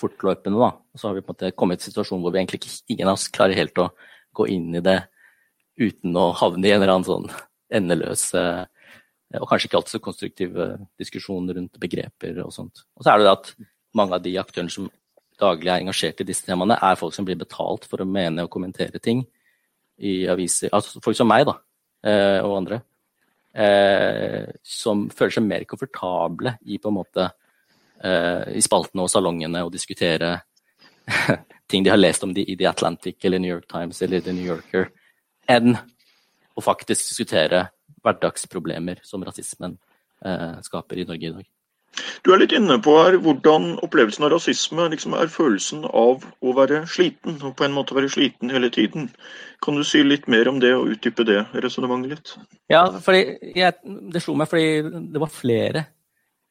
[0.00, 0.58] fortløpende.
[0.58, 0.72] da.
[0.74, 2.76] Og så har vi på en måte kommet i en situasjon hvor vi egentlig ikke,
[2.94, 3.90] ingen av oss klarer helt å
[4.34, 5.00] gå inn i det
[5.78, 7.28] uten å havne i en eller annen sånn
[7.74, 8.64] endeløs eh,
[9.40, 10.66] og kanskje ikke alltid så konstruktive
[11.00, 12.84] diskusjoner rundt begreper og sånt.
[12.94, 13.48] Og så er det det at
[13.98, 14.90] mange av de aktørene som
[15.40, 18.52] daglig er engasjert i disse temaene, er folk som blir betalt for å mene og
[18.52, 19.24] kommentere ting
[19.98, 20.70] i aviser.
[20.74, 21.56] Altså folk som meg, da.
[22.04, 22.80] Eh, og andre,
[23.56, 27.30] eh, som føler seg mer komfortable i måte
[28.04, 30.34] eh, i spaltene og salongene og diskutere
[31.70, 34.36] ting de har lest om de i The Atlantic eller New York Times eller The
[34.36, 34.90] New Yorker,
[35.48, 35.72] enn
[36.54, 37.70] å faktisk diskutere
[38.04, 39.78] hverdagsproblemer som rasismen
[40.64, 41.48] skaper i Norge i dag.
[42.24, 46.54] Du er litt inne på her hvordan opplevelsen av rasisme liksom er følelsen av å
[46.56, 49.10] være sliten, og på en måte være sliten hele tiden.
[49.64, 52.34] Kan du si litt mer om det og utdype det resonnementet litt?
[52.72, 52.86] Ja,
[53.54, 53.76] jeg,
[54.12, 55.86] det slo meg fordi det var flere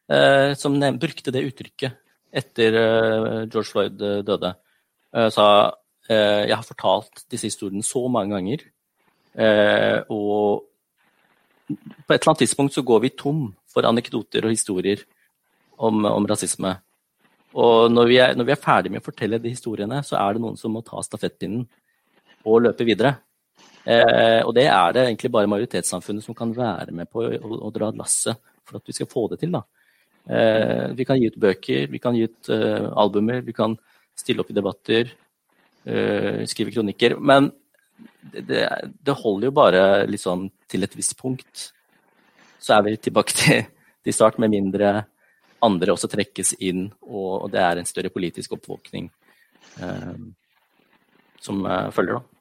[0.09, 1.99] eh, som brukte det uttrykket
[2.33, 4.53] etter eh, George Floyd eh, døde.
[5.13, 5.47] Eh, sa
[6.09, 8.63] eh, jeg har fortalt disse historiene så mange ganger,
[9.37, 10.69] eh, og
[11.73, 15.03] på et eller annet tidspunkt så går vi tom for anekdoter og historier
[15.83, 16.73] om, om rasisme.
[17.53, 20.33] Og når vi, er, når vi, er, ferdige med å fortelle de historiene, så er
[20.33, 21.67] det noen som må ta stafettpinnen
[22.49, 23.13] og løpe videre.
[23.83, 27.71] Eh, og det er det egentlig bare majoritetssamfunnet som kan være med på å, å
[27.75, 29.59] dra lasset for at vi skal få det til.
[30.23, 33.75] Eh, vi kan gi ut bøker, vi kan gi ut uh, albumer, vi kan
[34.17, 35.11] stille opp i debatter,
[35.89, 37.17] uh, skrive kronikker.
[37.19, 37.51] Men
[38.33, 38.63] det,
[39.03, 41.69] det, holder jo bare liksom til et visst punkt.
[42.57, 43.65] Så er vi tilbake til,
[44.03, 45.01] til start, med mindre
[45.63, 49.09] andre også trekkes inn, og, det er en større politisk oppvåkning
[49.79, 50.13] eh,
[51.43, 52.19] som eh, følger.
[52.19, 52.32] da.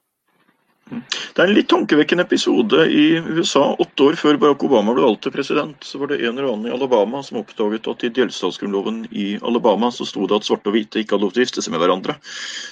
[1.33, 3.63] Det er en litt tankevekkende episode i USA.
[3.81, 6.69] Åtte år før Barack Obama ble valgt til president, så var det en eller annen
[6.69, 10.77] i Alabama som oppdaget at i delstatsgrunnloven i Alabama så sto det at svarte og
[10.77, 12.17] hvite ikke hadde lov til å gifte seg med hverandre.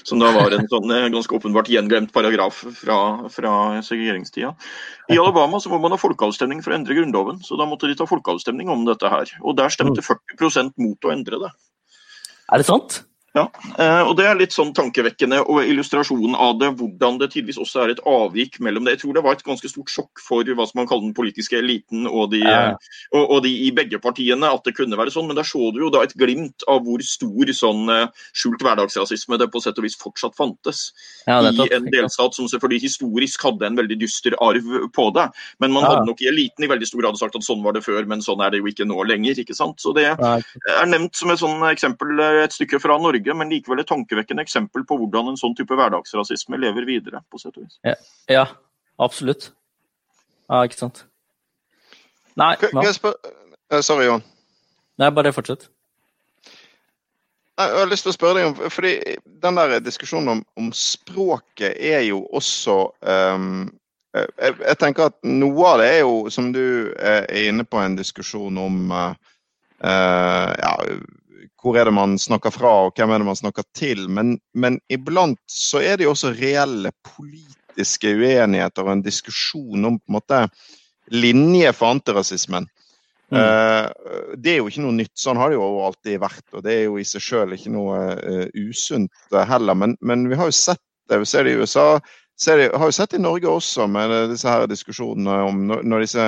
[0.08, 3.00] Som da var en sånn eh, ganske åpenbart gjenglemt paragraf fra,
[3.34, 3.54] fra
[3.86, 4.54] segregeringstida.
[5.12, 7.98] I Alabama så må man ha folkeavstemning for å endre grunnloven, så da måtte de
[8.00, 9.34] ta folkeavstemning om dette her.
[9.42, 11.56] Og der stemte 40% mot å endre det.
[12.52, 13.02] Er det sant?
[13.32, 13.46] Ja,
[13.80, 17.86] eh, og Det er litt sånn tankevekkende og illustrasjonen av det, hvordan det tidvis også
[17.86, 18.98] er et avvik mellom det.
[18.98, 21.56] Jeg tror det var et ganske stort sjokk for hva som man kaller den politiske
[21.56, 22.74] eliten og de, ja.
[23.16, 25.80] og, og de, i begge partiene at det kunne være sånn, men der så du
[25.86, 29.88] jo da et glimt av hvor stor sånn eh, skjult hverdagsrasisme det på sett og
[29.88, 30.84] vis fortsatt fantes.
[31.24, 35.30] Ja, I en delstat som selvfølgelig historisk hadde en veldig dyster arv på det.
[35.64, 35.94] Men man ja.
[35.94, 38.20] hadde nok i eliten i veldig stor grad sagt at sånn var det før, men
[38.26, 39.40] sånn er det jo ikke nå lenger.
[39.40, 39.80] ikke sant?
[39.80, 43.50] Så Det er nevnt som et sånn eksempel eh, et stykke fra Norge Norge, men
[43.50, 47.22] likevel et tankevekkende eksempel på hvordan en sånn type hverdagsrasisme lever videre.
[47.30, 47.78] på sett og vis.
[47.84, 47.96] Ja,
[48.28, 48.46] ja
[49.00, 49.52] absolutt.
[50.50, 51.06] Ja, ikke sant.
[52.36, 53.14] Nei, hva?
[53.72, 54.24] Eh, sorry, Johan.
[54.98, 55.70] Nei, bare fortsett.
[57.62, 61.76] Jeg har lyst til å spørre deg om, fordi Den der diskusjonen om, om språket
[61.78, 63.70] er jo også um,
[64.16, 67.98] jeg, jeg, tenker at Noe av det er jo, som du er inne på, en
[68.00, 69.14] diskusjon om uh,
[69.84, 70.74] uh, ja,
[71.62, 74.08] hvor er det man snakker fra, og hvem er det man snakker til.
[74.10, 79.98] Men, men iblant så er det jo også reelle politiske uenigheter og en diskusjon om
[80.00, 80.44] på en måte
[81.12, 82.68] linje for antirasismen.
[83.32, 83.40] Mm.
[83.40, 86.46] Uh, det er jo ikke noe nytt, sånn har det jo alltid vært.
[86.52, 89.78] Og det er jo i seg sjøl ikke noe uh, usunt uh, heller.
[89.78, 91.88] Men, men, vi har jo sett det, vi ser det i USA,
[92.40, 95.84] ser det, har jo sett det i Norge også med disse her diskusjonene om når,
[95.88, 96.28] når disse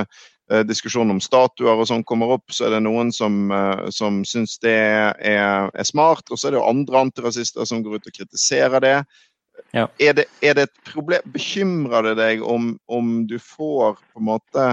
[0.51, 4.23] Eh, diskusjon om statuer og sånn kommer opp, så er det noen som, eh, som
[4.27, 6.27] syns det er, er, smart.
[6.29, 8.97] Og så er det jo andre antirasister som går ut og kritiserer det.
[9.71, 9.87] Ja.
[10.03, 14.25] Er, det er det et problem Bekymrer det deg om, om du får på en
[14.25, 14.65] måte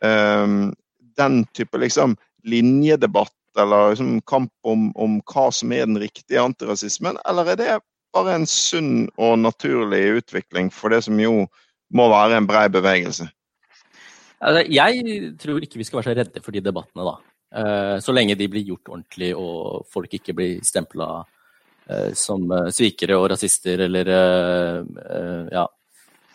[0.00, 0.70] um,
[1.18, 2.14] den type liksom
[2.46, 7.78] linjedebatt eller liksom kamp om, om hva som er den riktige antirasismen, eller er det
[8.14, 11.44] bare en sunn og naturlig utvikling for det som jo
[11.92, 13.28] må være en brei bevegelse?
[14.42, 17.18] Altså, jeg tror ikke vi skal være så redde for de debattene, da.
[17.52, 21.08] Uh, så lenge de blir gjort ordentlig og folk ikke blir stempla
[21.84, 24.08] eh, som uh, svikere og rasister eller
[25.52, 25.66] ja,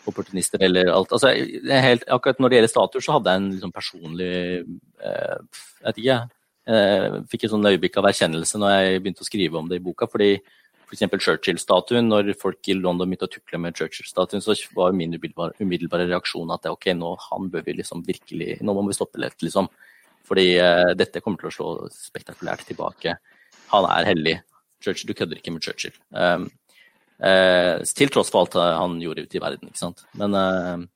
[0.06, 1.12] opportunister eller alt.
[1.16, 5.98] Altså, helt, akkurat når det gjelder statuer, så hadde jeg en liksom, personlig Jeg vet
[6.04, 6.20] ikke,
[6.68, 9.84] jeg fikk et sånn øyeblikk av erkjennelse når jeg begynte å skrive om det i
[9.84, 10.06] boka.
[10.06, 10.36] fordi
[10.88, 11.04] f.eks.
[11.24, 12.08] Churchill-statuen.
[12.08, 16.52] Når folk i London begynte å tukle med Churchill-statuen, så var min umiddelbare, umiddelbare reaksjon
[16.54, 17.14] at ok, nå
[17.52, 19.68] vi liksom virkelig Nå må vi stoppe litt, liksom.
[20.28, 23.16] Fordi uh, dette kommer til å slå spektakulært tilbake.
[23.72, 24.36] Han er hellig.
[24.84, 25.96] Churchill, du kødder ikke med Churchill.
[26.12, 26.48] Um,
[27.22, 30.04] uh, til tross for alt han gjorde ute i verden, ikke sant.
[30.20, 30.86] Men uh,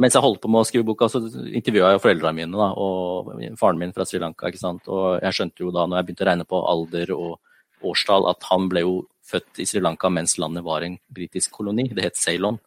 [0.00, 1.20] mens jeg holdt på med å skrive boka, så
[1.54, 3.28] intervjua jeg foreldrene mine da, og
[3.60, 4.48] faren min fra Sri Lanka.
[4.50, 4.88] ikke sant?
[4.90, 7.36] Og jeg skjønte jo da, når jeg begynte å regne på alder og
[7.84, 8.94] årstall at han ble jo
[9.28, 11.88] født i Sri Lanka mens landet var en britisk koloni.
[11.92, 12.58] Det het Ceylon.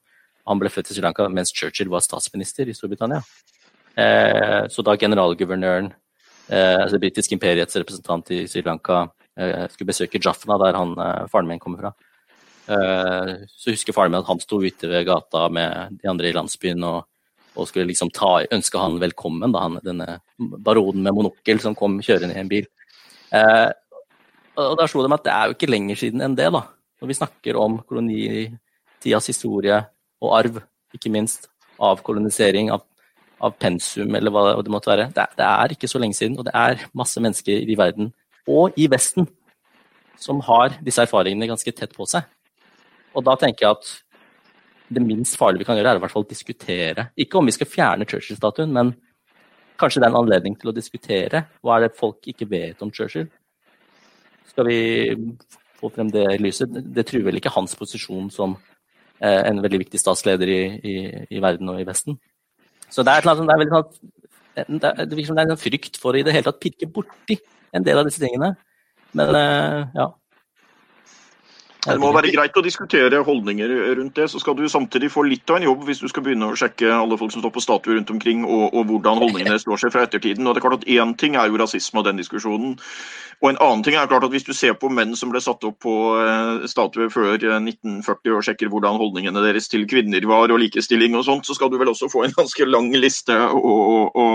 [0.50, 3.22] Han ble født i Sri Lanka mens Churchill var statsminister i Storbritannia.
[3.96, 5.92] Eh, så da generalguvernøren,
[6.48, 10.96] eh, altså det britiske imperiets representant i Sri Lanka, eh, skulle besøke Jaffna, der han,
[10.98, 11.94] eh, faren min kommer fra,
[12.68, 16.34] eh, så husker faren min at han sto ute ved gata med de andre i
[16.34, 17.06] landsbyen og,
[17.56, 22.00] og skulle liksom ta, ønske han velkommen, da, han, denne baronen med monokkel som kom
[22.00, 22.68] kjørende i en bil.
[24.60, 26.66] Og da slo det meg at det er jo ikke lenger siden enn det, da.
[27.02, 29.78] Når vi snakker om kolonitidas historie
[30.22, 30.60] og arv,
[30.94, 31.48] ikke minst,
[31.82, 32.84] av kolonisering, av,
[33.42, 35.08] av pensum eller hva det måtte være.
[35.16, 38.12] Det, det, er ikke så lenge siden, og det er masse mennesker i verden,
[38.50, 39.26] og i Vesten,
[40.22, 42.28] som har disse erfaringene ganske tett på seg.
[43.18, 43.92] Og da tenker jeg at
[44.92, 47.08] det minst farlige vi kan gjøre, er i hvert fall å diskutere.
[47.20, 48.94] Ikke om vi skal fjerne Churchill-statuen, men
[49.80, 52.92] kanskje det er en anledning til å diskutere hva er det folk ikke vet om
[52.94, 53.30] Churchill.
[54.50, 54.80] Skal vi
[55.80, 56.72] få frem det lyset?
[56.72, 58.58] Det truer vel ikke hans posisjon som
[59.22, 60.96] eh, en veldig viktig statsleder i, i,
[61.30, 62.20] i, verden og i Vesten.
[62.92, 65.60] Så det er, sånn, det er sånn det, er, det virker som det er en
[65.62, 67.40] frykt for å i det hele tatt pirke borti
[67.72, 68.56] en del av disse tingene.
[69.18, 70.12] Men eh, ja.
[71.82, 74.28] Det må være greit å diskutere holdninger rundt det.
[74.30, 76.92] Så skal du samtidig få litt av en jobb hvis du skal begynne å sjekke
[76.94, 80.04] alle folk som står på statuer rundt omkring, og, og hvordan holdningene står seg fra
[80.06, 80.46] ettertiden.
[80.46, 82.76] Og det er klart at Én ting er jo rasisme og den diskusjonen.
[83.42, 85.64] Og en annen ting er klart at Hvis du ser på menn som ble satt
[85.66, 90.54] opp på eh, statuer før 1940 eh, og sjekker hvordan holdningene deres til kvinner var
[90.54, 94.26] og likestilling og sånt, så skal du vel også få en ganske lang liste å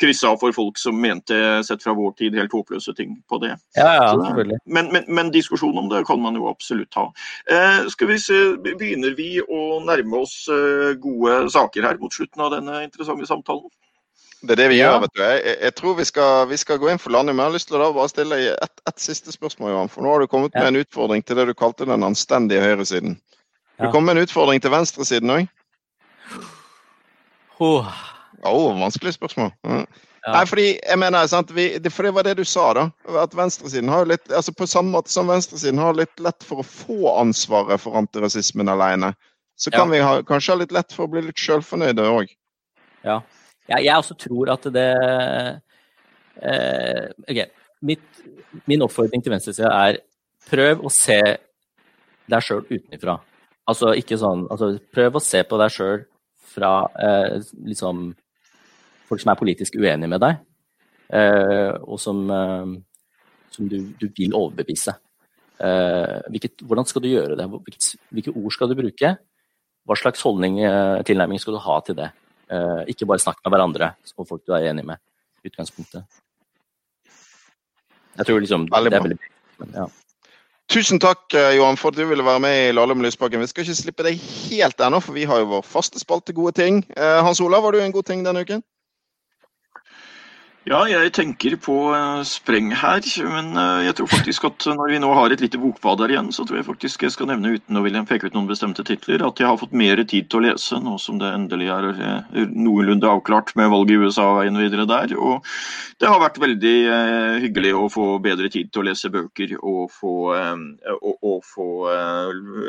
[0.00, 1.36] krysse av for folk som mente,
[1.66, 3.54] sett fra vår tid, helt håpløse ting på det.
[3.78, 4.58] Ja, ja, selvfølgelig.
[4.66, 7.08] Men, men, men diskusjon om det kan man jo absolutt ha.
[7.50, 12.42] Eh, skal vi se, Begynner vi å nærme oss eh, gode saker her mot slutten
[12.42, 13.70] av denne interessante samtalen?
[14.42, 14.90] Det er det vi ja.
[14.90, 15.22] gjør, vet du.
[15.22, 17.68] Jeg, jeg tror vi skal, vi skal, gå inn for landing, men jeg har lyst
[17.70, 19.90] til å bare stille ett et siste spørsmål, Johan.
[19.92, 23.14] For nå har du kommet med en utfordring til det du kalte den anstendige høyresiden.
[23.78, 25.46] Du kom med en utfordring til venstresiden òg?
[27.62, 27.86] Oh.
[28.42, 29.52] oh, vanskelig spørsmål.
[29.62, 29.84] Mm.
[30.22, 30.32] Ja.
[30.36, 32.84] Nei, fordi jeg mener, sant, vi, det, for det var det du sa, da.
[33.22, 36.66] At venstresiden har litt altså På samme måte som venstresiden har litt lett for å
[36.66, 39.12] få ansvaret for antirasismen alene,
[39.58, 39.92] så kan ja.
[39.94, 42.34] vi ha, kanskje ha litt lett for å bli litt sjølfornøyde òg.
[43.06, 43.20] Ja.
[43.70, 44.88] Jeg, jeg også tror at det
[46.42, 47.46] eh, okay.
[47.82, 48.22] Mitt,
[48.70, 50.00] min oppfordring til venstresida er
[50.50, 51.18] prøv å se
[52.30, 53.16] deg sjøl utenfra.
[53.70, 56.04] Altså ikke sånn altså, Prøv å se på deg sjøl
[56.52, 58.10] fra eh, liksom
[59.08, 60.40] folk som er politisk uenige med deg,
[61.16, 62.72] eh, og som, eh,
[63.52, 64.94] som du, du, vil overbevise.
[65.62, 67.46] Eh, hvilket, hvordan skal du gjøre det?
[67.52, 69.14] Hvilket, hvilke ord skal du bruke?
[69.88, 72.10] Hva slags holdning, eh, tilnærming skal du ha til det?
[72.52, 75.00] Uh, ikke bare snakk med hverandre og folk du er enig med.
[75.42, 76.04] utgangspunktet.
[78.18, 79.86] Jeg tror liksom veldig det er veldig ja.
[80.72, 83.42] Tusen takk, eh, Johan, for at du ville være med i Lahlum Lysbakken.
[83.42, 86.54] Vi skal ikke slippe deg helt ennå, for vi har jo vår faste spalte Gode
[86.56, 86.80] ting.
[86.96, 88.62] Uh, Hans Olav, var du en god ting denne uken?
[90.62, 93.02] Ja, jeg tenker på uh, spreng her.
[93.26, 96.28] Men uh, jeg tror faktisk at når vi nå har et lite bokbad her igjen,
[96.30, 99.24] så tror jeg faktisk jeg skal nevne, uten å ville peke ut noen bestemte titler,
[99.26, 101.88] at jeg har fått mer tid til å lese nå som det endelig er
[102.52, 105.16] noenlunde avklart med valget i USA og veien videre der.
[105.18, 105.50] Og
[105.98, 106.76] det har vært veldig
[107.42, 111.68] hyggelig å få bedre tid til å lese bøker og få, og, og få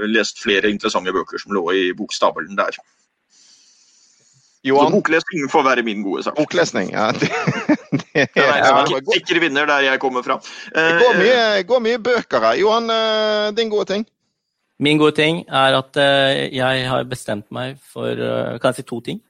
[0.10, 2.82] lest flere interessante bøker som lå i bokstabelen der.
[4.64, 4.88] Johan?
[4.88, 6.38] Så boklesning får være min gode sak.
[6.40, 7.12] Boklesning, ja.
[7.94, 9.00] Det, det, er ja.
[9.14, 10.40] sikker vinner der jeg kommer fra.
[10.74, 12.56] Det går mye, går mye bøker her.
[12.58, 14.06] Johan, eh, din gode ting?
[14.82, 18.86] Min gode ting er at eh, jeg har bestemt meg for eh, Kan jeg si
[18.90, 19.22] to ting?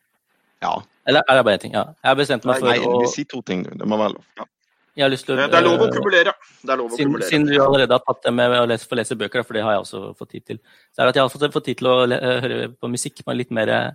[0.63, 0.77] Ja.
[1.07, 1.75] Eller er det bare én ting?
[1.75, 1.89] Ja.
[1.99, 4.27] Jeg har bestemt meg for nei, nei, å si to ting, Det må være lov.
[4.39, 4.47] Ja.
[4.93, 6.36] Å, det er lov å kumulere.
[6.61, 9.63] Siden, siden, du allerede har tatt det med å lese, få lese bøker, for det
[9.65, 10.59] har jeg også fått tid til,
[10.93, 13.34] så er det at jeg har fått, fått tid til å høre på musikk på
[13.34, 13.88] en litt mer eh,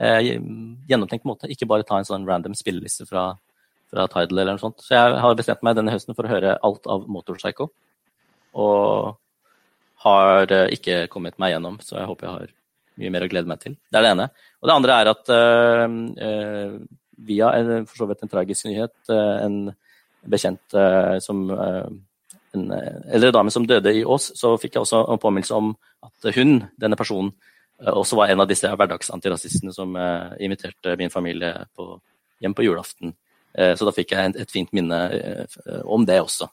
[0.00, 1.50] gjennomtenkt måte.
[1.52, 3.30] Ikke bare ta en sånn random spilleliste fra,
[3.92, 4.80] fra, Tidal eller noe sånt.
[4.84, 7.68] Så jeg har bestemt meg denne høsten for å høre alt av Motorpsycho.
[8.60, 9.18] Og
[10.06, 12.54] har eh, ikke kommet meg gjennom, så jeg håper jeg har
[13.00, 13.76] mye mer å glede meg til.
[13.88, 14.30] Det er det ene.
[14.60, 16.72] Og det andre er at uh,
[17.28, 19.58] via en, for så vidt en tragisk nyhet, uh, en
[20.28, 25.22] bekjent uh, som en eldre dame som døde i Ås, så fikk jeg også en
[25.22, 25.70] påminnelse om
[26.04, 27.49] at hun, denne personen, Eh,
[27.86, 31.94] også var en av disse hverdagsantirasistene som eh, inviterte min familie på,
[32.44, 33.14] hjem på julaften.
[33.54, 35.00] Eh, så da fikk jeg et fint minne
[35.84, 36.50] om det også.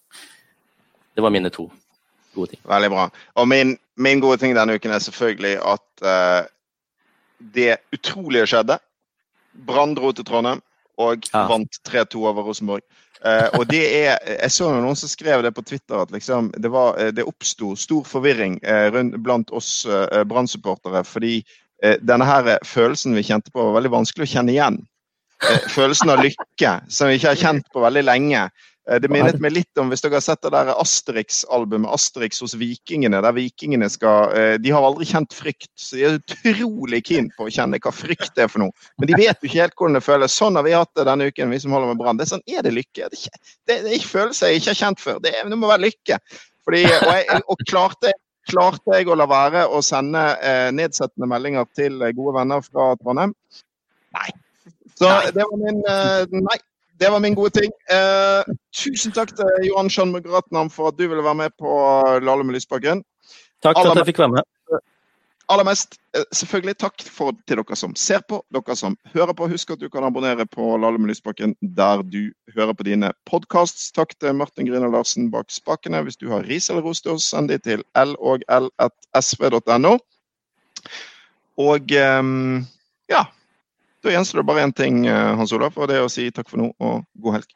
[1.17, 1.67] Det var mine to
[2.37, 2.61] gode ting.
[2.69, 3.07] Veldig bra.
[3.41, 6.45] Og min, min gode ting denne uken er selvfølgelig at uh,
[7.55, 8.77] det utrolige skjedde.
[9.67, 10.61] Brann dro til Trondheim
[11.01, 11.45] og ja.
[11.49, 12.85] vant 3-2 over Rosenborg.
[13.25, 16.69] Uh, og det er, Jeg så noen som skrev det på Twitter at liksom, det,
[16.73, 21.05] var, det oppsto stor forvirring uh, rundt, blant oss uh, Brann-supportere.
[21.07, 21.41] Fordi
[21.77, 24.79] denne her følelsen vi kjente på, var veldig vanskelig å kjenne igjen.
[25.69, 28.47] følelsen av lykke, som vi ikke har kjent på veldig lenge.
[28.87, 32.55] Eh, det minnet meg litt om hvis dere har sett det der Asterix-albumet Asterix hos
[32.57, 33.19] vikingene.
[33.21, 37.47] der vikingene skal, eh, De har aldri kjent frykt, så de er utrolig keen på
[37.47, 38.71] å kjenne hva frykt er for noe.
[38.97, 40.37] Men de vet jo ikke helt hvordan det føles.
[40.37, 42.17] Sånn har vi hatt det denne uken, vi som holder med Brann.
[42.17, 43.09] Det er sånn, er det lykke?
[43.11, 45.19] Det er, ikke, følelse jeg ikke har kjent før.
[45.19, 46.21] Det, er, det må være lykke.
[46.67, 48.15] Fordi, og, jeg, og klarte,
[48.47, 53.35] klarte, jeg å la være å sende eh, nedsettende meldinger til gode venner fra Trondheim?
[54.15, 54.29] Nei.
[54.97, 56.57] Så det var min eh, Nei
[56.99, 57.71] det var min gode ting.
[57.93, 58.43] Eh,
[58.75, 61.69] tusen takk til Johan Sjan Mugratnam for at du ville være med på
[62.23, 63.03] Lahlum Lysbakken.
[63.63, 64.43] Takk for at jeg fikk være med.
[65.47, 69.47] Aller mest, eh, selvfølgelig takk for, til dere som ser på, dere som hører på.
[69.47, 73.91] Husk at du kan abonnere på Lahlum Lysbakken der du hører på dine podkasts.
[73.95, 76.03] Takk til Martin Griner Larsen bak spakene.
[76.03, 79.93] Hvis du har ris eller ros til oss, send de til logl.sv.no.
[81.57, 81.81] Og
[82.19, 82.65] um,
[83.09, 83.23] ja,
[84.03, 86.49] da gjenstår det bare én ting, eh, Hans Olav, og det er å si takk
[86.51, 87.55] for nå og god helg.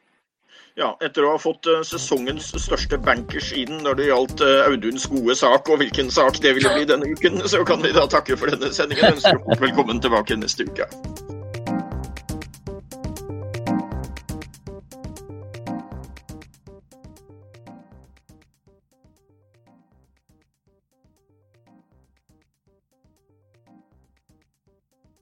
[0.80, 5.04] Ja, etter å ha fått uh, sesongens største bankers inn når det gjaldt uh, Auduns
[5.12, 8.40] gode sak, og hvilken sak det ville bli denne uken, så kan vi da takke
[8.40, 9.18] for denne sendingen.
[9.18, 10.88] Ønsker velkommen tilbake neste uke.